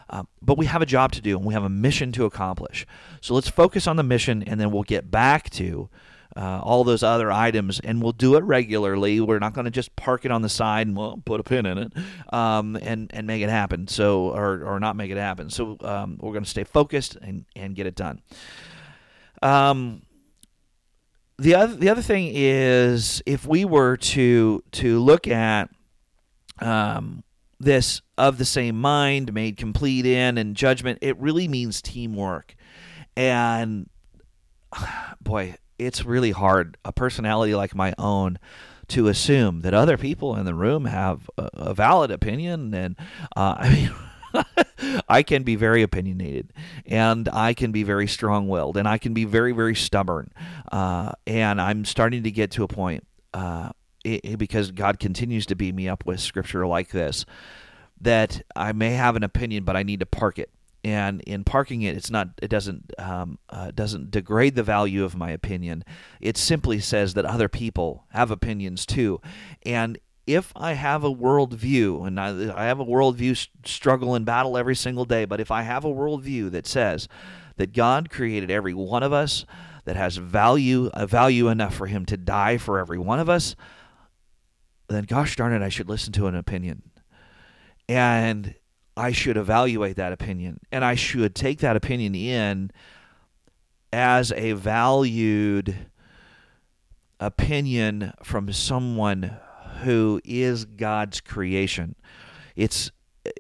Uh, 0.08 0.24
but 0.42 0.58
we 0.58 0.66
have 0.66 0.82
a 0.82 0.86
job 0.86 1.10
to 1.12 1.22
do 1.22 1.36
and 1.36 1.46
we 1.46 1.54
have 1.54 1.64
a 1.64 1.70
mission 1.70 2.12
to 2.12 2.24
accomplish. 2.26 2.86
So 3.20 3.34
let's 3.34 3.48
focus 3.48 3.86
on 3.86 3.96
the 3.96 4.02
mission 4.02 4.42
and 4.42 4.60
then 4.60 4.70
we'll 4.70 4.82
get 4.82 5.10
back 5.10 5.48
to 5.50 5.88
uh, 6.36 6.60
all 6.62 6.84
those 6.84 7.02
other 7.02 7.32
items 7.32 7.80
and 7.80 8.02
we'll 8.02 8.12
do 8.12 8.36
it 8.36 8.44
regularly. 8.44 9.20
We're 9.20 9.38
not 9.38 9.54
going 9.54 9.64
to 9.64 9.70
just 9.70 9.96
park 9.96 10.26
it 10.26 10.30
on 10.30 10.42
the 10.42 10.50
side 10.50 10.86
and 10.86 10.96
well, 10.96 11.20
put 11.24 11.40
a 11.40 11.42
pin 11.42 11.64
in 11.64 11.78
it 11.78 11.92
um, 12.30 12.76
and, 12.76 13.10
and 13.14 13.26
make 13.26 13.42
it 13.42 13.48
happen. 13.48 13.88
So, 13.88 14.28
or, 14.30 14.64
or 14.64 14.80
not 14.80 14.96
make 14.96 15.10
it 15.10 15.16
happen. 15.16 15.48
So 15.48 15.78
um, 15.80 16.18
we're 16.20 16.32
going 16.32 16.44
to 16.44 16.50
stay 16.50 16.64
focused 16.64 17.16
and, 17.16 17.46
and 17.56 17.74
get 17.74 17.86
it 17.86 17.94
done. 17.94 18.20
Um, 19.42 20.02
the 21.38 21.54
other 21.54 21.74
the 21.74 21.88
other 21.88 22.02
thing 22.02 22.30
is 22.32 23.22
if 23.26 23.46
we 23.46 23.64
were 23.64 23.96
to 23.96 24.62
to 24.72 25.00
look 25.00 25.26
at 25.26 25.70
um, 26.60 27.24
this 27.58 28.00
of 28.16 28.38
the 28.38 28.44
same 28.44 28.80
mind, 28.80 29.32
made 29.32 29.56
complete 29.56 30.06
in, 30.06 30.38
and 30.38 30.54
judgment, 30.54 30.98
it 31.02 31.18
really 31.18 31.48
means 31.48 31.82
teamwork. 31.82 32.54
And 33.16 33.88
boy, 35.20 35.56
it's 35.78 36.04
really 36.04 36.30
hard. 36.30 36.76
A 36.84 36.92
personality 36.92 37.54
like 37.54 37.74
my 37.74 37.94
own 37.98 38.38
to 38.88 39.08
assume 39.08 39.60
that 39.60 39.74
other 39.74 39.96
people 39.96 40.36
in 40.36 40.44
the 40.44 40.54
room 40.54 40.84
have 40.84 41.30
a, 41.38 41.48
a 41.54 41.74
valid 41.74 42.10
opinion, 42.10 42.72
and 42.74 42.96
uh, 43.36 43.56
I 43.58 43.68
mean. 43.72 43.92
I 45.08 45.22
can 45.22 45.42
be 45.42 45.56
very 45.56 45.82
opinionated 45.82 46.52
and 46.86 47.28
I 47.28 47.54
can 47.54 47.72
be 47.72 47.82
very 47.82 48.06
strong 48.06 48.48
willed 48.48 48.76
and 48.76 48.88
I 48.88 48.98
can 48.98 49.14
be 49.14 49.24
very, 49.24 49.52
very 49.52 49.74
stubborn. 49.74 50.32
Uh, 50.70 51.12
and 51.26 51.60
I'm 51.60 51.84
starting 51.84 52.22
to 52.24 52.30
get 52.30 52.50
to 52.52 52.64
a 52.64 52.68
point 52.68 53.06
uh, 53.34 53.70
it, 54.04 54.38
because 54.38 54.70
God 54.70 54.98
continues 54.98 55.46
to 55.46 55.54
beat 55.54 55.74
me 55.74 55.88
up 55.88 56.04
with 56.04 56.20
scripture 56.20 56.66
like 56.66 56.90
this 56.90 57.24
that 58.00 58.42
I 58.56 58.72
may 58.72 58.90
have 58.90 59.16
an 59.16 59.22
opinion, 59.22 59.64
but 59.64 59.76
I 59.76 59.84
need 59.84 60.00
to 60.00 60.06
park 60.06 60.38
it. 60.38 60.50
And 60.84 61.20
in 61.22 61.44
parking 61.44 61.82
it, 61.82 61.96
it's 61.96 62.10
not. 62.10 62.30
It 62.42 62.48
doesn't 62.48 62.92
um, 62.98 63.38
uh, 63.48 63.70
doesn't 63.70 64.10
degrade 64.10 64.56
the 64.56 64.64
value 64.64 65.04
of 65.04 65.14
my 65.14 65.30
opinion. 65.30 65.84
It 66.20 66.36
simply 66.36 66.80
says 66.80 67.14
that 67.14 67.24
other 67.24 67.48
people 67.48 68.04
have 68.08 68.32
opinions 68.32 68.84
too, 68.84 69.20
and 69.64 69.96
if 70.34 70.52
I 70.56 70.72
have 70.72 71.04
a 71.04 71.10
worldview, 71.10 72.06
and 72.06 72.18
I, 72.20 72.28
I 72.56 72.64
have 72.64 72.80
a 72.80 72.84
worldview 72.84 73.48
struggle 73.64 74.14
and 74.14 74.24
battle 74.24 74.56
every 74.56 74.76
single 74.76 75.04
day, 75.04 75.24
but 75.24 75.40
if 75.40 75.50
I 75.50 75.62
have 75.62 75.84
a 75.84 75.92
worldview 75.92 76.50
that 76.52 76.66
says 76.66 77.08
that 77.56 77.72
God 77.72 78.10
created 78.10 78.50
every 78.50 78.74
one 78.74 79.02
of 79.02 79.12
us, 79.12 79.44
that 79.84 79.96
has 79.96 80.16
value, 80.16 80.90
a 80.94 81.06
value 81.06 81.48
enough 81.48 81.74
for 81.74 81.86
Him 81.86 82.06
to 82.06 82.16
die 82.16 82.56
for 82.56 82.78
every 82.78 82.98
one 82.98 83.18
of 83.18 83.28
us, 83.28 83.56
then 84.88 85.04
gosh 85.04 85.36
darn 85.36 85.52
it, 85.52 85.62
I 85.62 85.68
should 85.68 85.88
listen 85.88 86.12
to 86.14 86.26
an 86.26 86.34
opinion. 86.34 86.82
And 87.88 88.54
I 88.96 89.12
should 89.12 89.36
evaluate 89.36 89.96
that 89.96 90.12
opinion. 90.12 90.60
And 90.70 90.84
I 90.84 90.94
should 90.94 91.34
take 91.34 91.58
that 91.60 91.76
opinion 91.76 92.14
in 92.14 92.70
as 93.92 94.32
a 94.32 94.52
valued 94.52 95.76
opinion 97.20 98.12
from 98.22 98.52
someone 98.52 99.36
who 99.82 100.20
is 100.24 100.64
God's 100.64 101.20
creation. 101.20 101.94
It's 102.56 102.90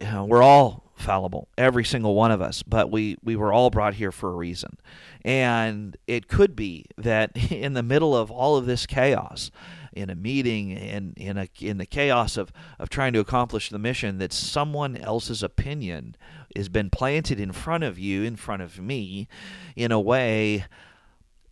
uh, 0.00 0.24
we're 0.26 0.42
all 0.42 0.92
fallible, 0.96 1.48
every 1.58 1.84
single 1.84 2.14
one 2.14 2.30
of 2.30 2.40
us, 2.40 2.62
but 2.62 2.90
we 2.90 3.16
we 3.22 3.36
were 3.36 3.52
all 3.52 3.70
brought 3.70 3.94
here 3.94 4.12
for 4.12 4.30
a 4.30 4.34
reason. 4.34 4.78
And 5.24 5.96
it 6.06 6.28
could 6.28 6.54
be 6.54 6.86
that 6.96 7.36
in 7.52 7.74
the 7.74 7.82
middle 7.82 8.16
of 8.16 8.30
all 8.30 8.56
of 8.56 8.66
this 8.66 8.86
chaos, 8.86 9.50
in 9.92 10.08
a 10.08 10.14
meeting 10.14 10.70
in 10.70 11.12
in 11.16 11.36
a 11.36 11.48
in 11.60 11.78
the 11.78 11.86
chaos 11.86 12.36
of 12.36 12.52
of 12.78 12.88
trying 12.88 13.12
to 13.12 13.20
accomplish 13.20 13.68
the 13.68 13.78
mission 13.78 14.18
that 14.18 14.32
someone 14.32 14.96
else's 14.96 15.42
opinion 15.42 16.16
has 16.56 16.68
been 16.68 16.90
planted 16.90 17.38
in 17.38 17.52
front 17.52 17.84
of 17.84 17.98
you 17.98 18.22
in 18.22 18.36
front 18.36 18.62
of 18.62 18.80
me 18.80 19.28
in 19.76 19.92
a 19.92 20.00
way 20.00 20.64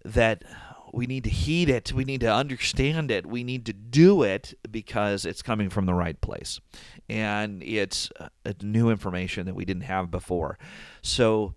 that 0.05 0.43
we 0.93 1.07
need 1.07 1.25
to 1.25 1.31
heed 1.31 1.69
it, 1.69 1.93
we 1.93 2.05
need 2.05 2.21
to 2.21 2.33
understand 2.33 3.11
it, 3.11 3.27
we 3.27 3.45
need 3.45 3.67
to 3.67 3.73
do 3.73 4.23
it 4.23 4.55
because 4.71 5.25
it's 5.25 5.43
coming 5.43 5.71
from 5.71 5.87
the 5.87 5.95
right 5.95 6.21
place. 6.21 6.61
And 7.09 7.63
it's 7.63 8.11
uh, 8.19 8.29
new 8.63 8.91
information 8.91 9.47
that 9.47 9.55
we 9.55 9.65
didn't 9.65 9.83
have 9.83 10.11
before. 10.11 10.59
So, 11.03 11.55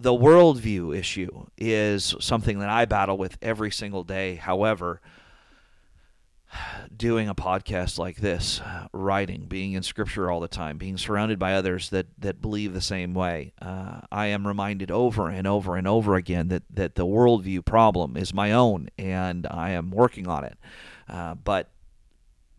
the 0.00 0.12
worldview 0.12 0.96
issue 0.96 1.46
is 1.56 2.14
something 2.20 2.60
that 2.60 2.68
I 2.68 2.84
battle 2.84 3.18
with 3.18 3.36
every 3.42 3.72
single 3.72 4.04
day. 4.04 4.36
However, 4.36 5.00
doing 6.96 7.28
a 7.28 7.34
podcast 7.34 7.98
like 7.98 8.16
this, 8.16 8.60
writing, 8.92 9.46
being 9.46 9.72
in 9.72 9.82
Scripture 9.82 10.30
all 10.30 10.40
the 10.40 10.48
time, 10.48 10.78
being 10.78 10.96
surrounded 10.96 11.38
by 11.38 11.54
others 11.54 11.90
that 11.90 12.06
that 12.18 12.40
believe 12.40 12.72
the 12.72 12.80
same 12.80 13.14
way, 13.14 13.52
uh, 13.60 14.00
I 14.10 14.26
am 14.26 14.46
reminded 14.46 14.90
over 14.90 15.28
and 15.28 15.46
over 15.46 15.76
and 15.76 15.86
over 15.86 16.14
again 16.14 16.48
that 16.48 16.64
that 16.70 16.94
the 16.94 17.06
worldview 17.06 17.64
problem 17.64 18.16
is 18.16 18.32
my 18.34 18.52
own, 18.52 18.88
and 18.98 19.46
I 19.50 19.70
am 19.70 19.90
working 19.90 20.26
on 20.26 20.44
it. 20.44 20.58
Uh, 21.08 21.34
but 21.34 21.70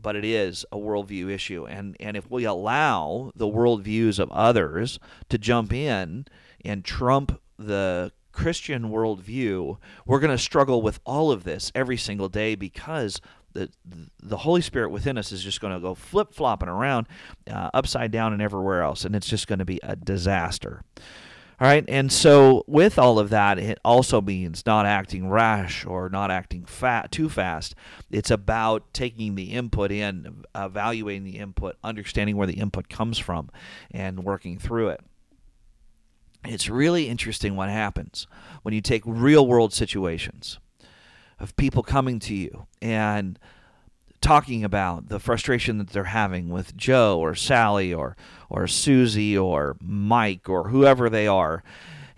but 0.01 0.15
it 0.15 0.25
is 0.25 0.65
a 0.71 0.77
worldview 0.77 1.29
issue, 1.29 1.65
and 1.67 1.95
and 1.99 2.15
if 2.15 2.29
we 2.29 2.45
allow 2.45 3.31
the 3.35 3.47
worldviews 3.47 4.19
of 4.19 4.31
others 4.31 4.99
to 5.29 5.37
jump 5.37 5.73
in 5.73 6.25
and 6.63 6.85
trump 6.85 7.39
the 7.57 8.11
Christian 8.31 8.89
worldview, 8.89 9.77
we're 10.05 10.19
going 10.19 10.31
to 10.31 10.37
struggle 10.37 10.81
with 10.81 10.99
all 11.05 11.31
of 11.31 11.43
this 11.43 11.71
every 11.75 11.97
single 11.97 12.29
day 12.29 12.55
because 12.55 13.19
the 13.53 13.69
the 14.21 14.37
Holy 14.37 14.61
Spirit 14.61 14.89
within 14.89 15.17
us 15.17 15.31
is 15.31 15.43
just 15.43 15.61
going 15.61 15.73
to 15.73 15.79
go 15.79 15.95
flip 15.95 16.33
flopping 16.33 16.69
around, 16.69 17.07
uh, 17.49 17.69
upside 17.73 18.11
down, 18.11 18.33
and 18.33 18.41
everywhere 18.41 18.81
else, 18.81 19.05
and 19.05 19.15
it's 19.15 19.27
just 19.27 19.47
going 19.47 19.59
to 19.59 19.65
be 19.65 19.79
a 19.83 19.95
disaster. 19.95 20.83
All 21.61 21.67
right, 21.67 21.83
and 21.89 22.09
so 22.09 22.63
with 22.67 22.97
all 22.97 23.19
of 23.19 23.31
that, 23.31 23.59
it 23.59 23.79
also 23.83 24.21
means 24.21 24.65
not 24.65 24.85
acting 24.85 25.29
rash 25.29 25.85
or 25.85 26.07
not 26.07 26.31
acting 26.31 26.63
fat 26.63 27.11
too 27.11 27.27
fast. 27.27 27.75
It's 28.09 28.31
about 28.31 28.93
taking 28.93 29.35
the 29.35 29.51
input 29.51 29.91
in, 29.91 30.45
evaluating 30.55 31.25
the 31.25 31.37
input, 31.37 31.75
understanding 31.83 32.37
where 32.37 32.47
the 32.47 32.59
input 32.59 32.87
comes 32.87 33.19
from, 33.19 33.49
and 33.91 34.23
working 34.23 34.57
through 34.57 34.89
it. 34.89 35.01
It's 36.45 36.69
really 36.69 37.09
interesting 37.09 37.57
what 37.57 37.67
happens 37.67 38.25
when 38.61 38.73
you 38.73 38.79
take 38.79 39.03
real 39.05 39.45
world 39.45 39.73
situations 39.73 40.59
of 41.39 41.55
people 41.55 41.83
coming 41.83 42.19
to 42.19 42.35
you 42.35 42.67
and 42.81 43.39
talking 44.21 44.63
about 44.63 45.07
the 45.07 45.19
frustration 45.19 45.77
that 45.77 45.91
they're 45.91 46.03
having 46.05 46.49
with 46.49 46.75
Joe 46.75 47.19
or 47.19 47.35
Sally 47.35 47.93
or 47.93 48.17
or 48.49 48.67
Susie 48.67 49.37
or 49.37 49.77
Mike 49.81 50.49
or 50.49 50.69
whoever 50.69 51.09
they 51.09 51.27
are, 51.27 51.63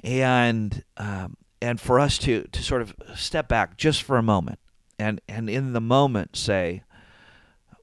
and 0.03 0.83
um, 0.97 1.37
and 1.61 1.79
for 1.79 1.99
us 1.99 2.17
to 2.19 2.43
to 2.51 2.63
sort 2.63 2.81
of 2.81 2.95
step 3.15 3.47
back 3.47 3.77
just 3.77 4.03
for 4.03 4.17
a 4.17 4.23
moment 4.23 4.59
and 5.01 5.19
and 5.27 5.49
in 5.49 5.73
the 5.73 5.81
moment 5.81 6.35
say, 6.35 6.83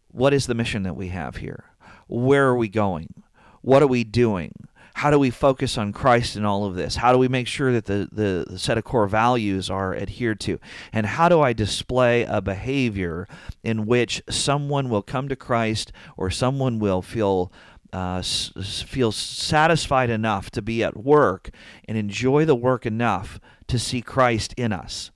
what 0.08 0.32
is 0.32 0.46
the 0.46 0.54
mission 0.54 0.84
that 0.84 0.96
we 0.96 1.08
have 1.08 1.36
here? 1.36 1.64
Where 2.06 2.46
are 2.46 2.56
we 2.56 2.68
going? 2.68 3.22
What 3.60 3.82
are 3.82 3.88
we 3.88 4.04
doing? 4.04 4.67
How 4.98 5.12
do 5.12 5.18
we 5.18 5.30
focus 5.30 5.78
on 5.78 5.92
Christ 5.92 6.34
in 6.34 6.44
all 6.44 6.64
of 6.64 6.74
this? 6.74 6.96
How 6.96 7.12
do 7.12 7.18
we 7.18 7.28
make 7.28 7.46
sure 7.46 7.72
that 7.72 7.84
the, 7.84 8.08
the, 8.10 8.46
the, 8.50 8.58
set 8.58 8.78
of 8.78 8.82
core 8.82 9.06
values 9.06 9.70
are 9.70 9.94
adhered 9.94 10.40
to? 10.40 10.58
And 10.92 11.06
how 11.06 11.28
do 11.28 11.40
I 11.40 11.52
display 11.52 12.24
a 12.24 12.40
behavior 12.40 13.28
in 13.62 13.86
which 13.86 14.20
someone 14.28 14.88
will 14.88 15.02
come 15.02 15.28
to 15.28 15.36
Christ 15.36 15.92
or 16.16 16.30
someone 16.30 16.80
will 16.80 17.00
feel 17.00 17.52
uh, 17.92 18.22
feel 18.22 19.12
satisfied 19.12 20.10
enough 20.10 20.50
to 20.50 20.60
be 20.60 20.82
at 20.82 20.96
work 20.96 21.50
and 21.86 21.96
enjoy 21.96 22.44
the 22.44 22.56
work 22.56 22.84
enough 22.84 23.38
to 23.68 23.78
see 23.78 24.02
Christ 24.02 24.52
in 24.56 24.72
us? 24.72 25.12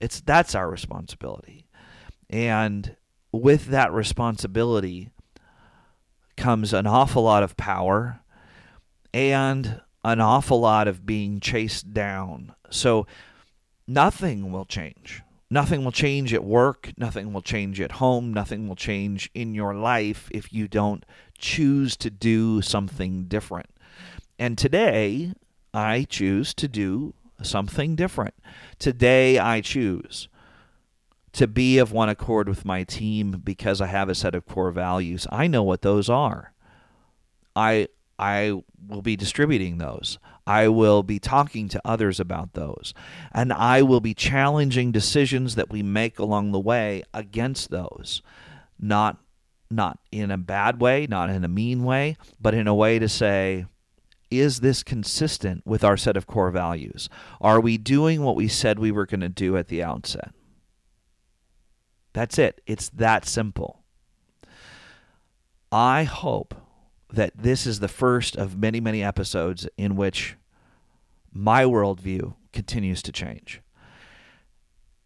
It's 0.00 0.20
that's 0.20 0.56
our 0.56 0.68
responsibility. 0.68 1.68
And 2.28 2.96
with 3.30 3.66
that 3.66 3.92
responsibility 3.92 5.10
comes 6.36 6.72
an 6.72 6.88
awful 6.88 7.22
lot 7.22 7.44
of 7.44 7.56
power 7.56 8.20
and 9.16 9.80
an 10.04 10.20
awful 10.20 10.60
lot 10.60 10.86
of 10.86 11.06
being 11.06 11.40
chased 11.40 11.94
down. 11.94 12.54
So 12.68 13.06
nothing 13.86 14.52
will 14.52 14.66
change. 14.66 15.22
Nothing 15.48 15.84
will 15.84 15.92
change 15.92 16.34
at 16.34 16.44
work. 16.44 16.92
Nothing 16.98 17.32
will 17.32 17.40
change 17.40 17.80
at 17.80 17.92
home. 17.92 18.34
Nothing 18.34 18.68
will 18.68 18.76
change 18.76 19.30
in 19.32 19.54
your 19.54 19.74
life 19.74 20.28
if 20.32 20.52
you 20.52 20.68
don't 20.68 21.02
choose 21.38 21.96
to 21.96 22.10
do 22.10 22.60
something 22.60 23.24
different. 23.24 23.70
And 24.38 24.58
today, 24.58 25.32
I 25.72 26.04
choose 26.04 26.52
to 26.52 26.68
do 26.68 27.14
something 27.42 27.96
different. 27.96 28.34
Today, 28.78 29.38
I 29.38 29.62
choose 29.62 30.28
to 31.32 31.46
be 31.46 31.78
of 31.78 31.90
one 31.90 32.10
accord 32.10 32.50
with 32.50 32.66
my 32.66 32.84
team 32.84 33.40
because 33.42 33.80
I 33.80 33.86
have 33.86 34.10
a 34.10 34.14
set 34.14 34.34
of 34.34 34.44
core 34.44 34.72
values. 34.72 35.26
I 35.32 35.46
know 35.46 35.62
what 35.62 35.80
those 35.80 36.10
are. 36.10 36.52
I 37.54 37.88
I 38.18 38.62
will 38.86 39.02
be 39.02 39.16
distributing 39.16 39.78
those. 39.78 40.18
I 40.46 40.68
will 40.68 41.02
be 41.02 41.18
talking 41.18 41.68
to 41.68 41.80
others 41.84 42.20
about 42.20 42.54
those. 42.54 42.94
And 43.32 43.52
I 43.52 43.82
will 43.82 44.00
be 44.00 44.14
challenging 44.14 44.92
decisions 44.92 45.54
that 45.56 45.70
we 45.70 45.82
make 45.82 46.18
along 46.18 46.52
the 46.52 46.60
way 46.60 47.02
against 47.12 47.70
those. 47.70 48.22
Not 48.78 49.18
not 49.68 49.98
in 50.12 50.30
a 50.30 50.38
bad 50.38 50.80
way, 50.80 51.08
not 51.08 51.28
in 51.28 51.42
a 51.42 51.48
mean 51.48 51.82
way, 51.82 52.16
but 52.40 52.54
in 52.54 52.68
a 52.68 52.74
way 52.74 53.00
to 53.00 53.08
say 53.08 53.66
is 54.30 54.60
this 54.60 54.82
consistent 54.82 55.64
with 55.66 55.84
our 55.84 55.96
set 55.96 56.16
of 56.16 56.26
core 56.26 56.50
values? 56.50 57.08
Are 57.40 57.60
we 57.60 57.78
doing 57.78 58.22
what 58.22 58.36
we 58.36 58.48
said 58.48 58.78
we 58.78 58.90
were 58.90 59.06
going 59.06 59.20
to 59.20 59.28
do 59.28 59.56
at 59.56 59.68
the 59.68 59.82
outset? 59.82 60.32
That's 62.12 62.38
it. 62.38 62.60
It's 62.66 62.88
that 62.90 63.26
simple. 63.26 63.82
I 65.70 66.04
hope 66.04 66.54
that 67.16 67.32
this 67.36 67.66
is 67.66 67.80
the 67.80 67.88
first 67.88 68.36
of 68.36 68.56
many, 68.56 68.78
many 68.78 69.02
episodes 69.02 69.66
in 69.76 69.96
which 69.96 70.36
my 71.32 71.64
worldview 71.64 72.34
continues 72.52 73.02
to 73.02 73.12
change. 73.12 73.60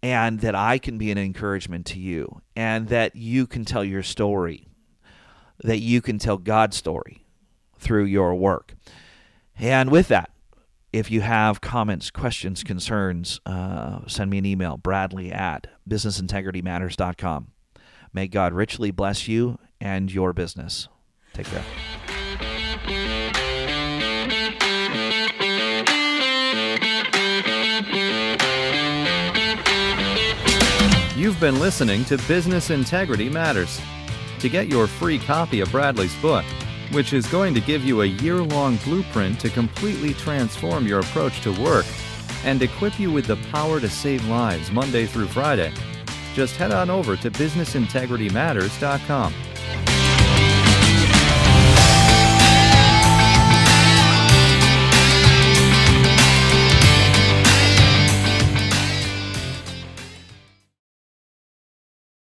And 0.03 0.41
that 0.41 0.55
I 0.55 0.79
can 0.79 0.99
be 0.99 1.11
an 1.11 1.19
encouragement 1.19 1.85
to 1.87 1.99
you, 1.99 2.41
and 2.57 2.89
that 2.89 3.17
you 3.17 3.47
can 3.47 3.67
tell 3.67 3.85
your 3.85 4.03
story, 4.03 4.67
that 5.63 5.79
you 5.79 6.01
can 6.01 6.19
tell 6.19 6.39
God's 6.39 6.77
story 6.77 7.27
through 7.79 8.05
your 8.05 8.35
work. 8.35 8.75
And 9.59 9.91
with 9.91 10.09
that, 10.09 10.31
if 10.91 11.11
you 11.11 11.21
have 11.21 11.61
comments, 11.61 12.11
questions, 12.11 12.65
concerns, 12.65 13.41
uh, 13.45 14.01
send 14.07 14.31
me 14.31 14.39
an 14.39 14.47
email, 14.47 14.79
bradley 14.79 15.31
at 15.31 15.67
businessintegritymatters.com. 15.89 17.49
May 18.13 18.27
God 18.27 18.55
richly 18.55 18.91
bless 18.91 19.29
you 19.29 19.59
and 19.81 20.11
your 20.11 20.33
business. 20.33 20.89
Take 21.35 21.47
care. 21.47 21.65
You've 31.21 31.39
been 31.39 31.61
listening 31.61 32.03
to 32.07 32.17
Business 32.27 32.71
Integrity 32.71 33.29
Matters. 33.29 33.79
To 34.39 34.49
get 34.49 34.69
your 34.69 34.87
free 34.87 35.19
copy 35.19 35.61
of 35.61 35.71
Bradley's 35.71 36.17
book, 36.23 36.47
which 36.93 37.13
is 37.13 37.27
going 37.27 37.53
to 37.53 37.61
give 37.61 37.85
you 37.85 38.01
a 38.01 38.07
year 38.07 38.39
long 38.39 38.77
blueprint 38.77 39.39
to 39.41 39.51
completely 39.51 40.15
transform 40.15 40.87
your 40.87 41.01
approach 41.01 41.43
to 41.43 41.53
work 41.63 41.85
and 42.47 42.63
equip 42.63 42.99
you 42.99 43.13
with 43.13 43.27
the 43.27 43.37
power 43.53 43.81
to 43.81 43.89
save 43.91 44.27
lives 44.29 44.71
Monday 44.71 45.05
through 45.05 45.27
Friday, 45.27 45.75
just 46.33 46.57
head 46.57 46.73
on 46.73 46.89
over 46.89 47.17
to 47.17 47.31
businessintegritymatters.com 47.31 49.35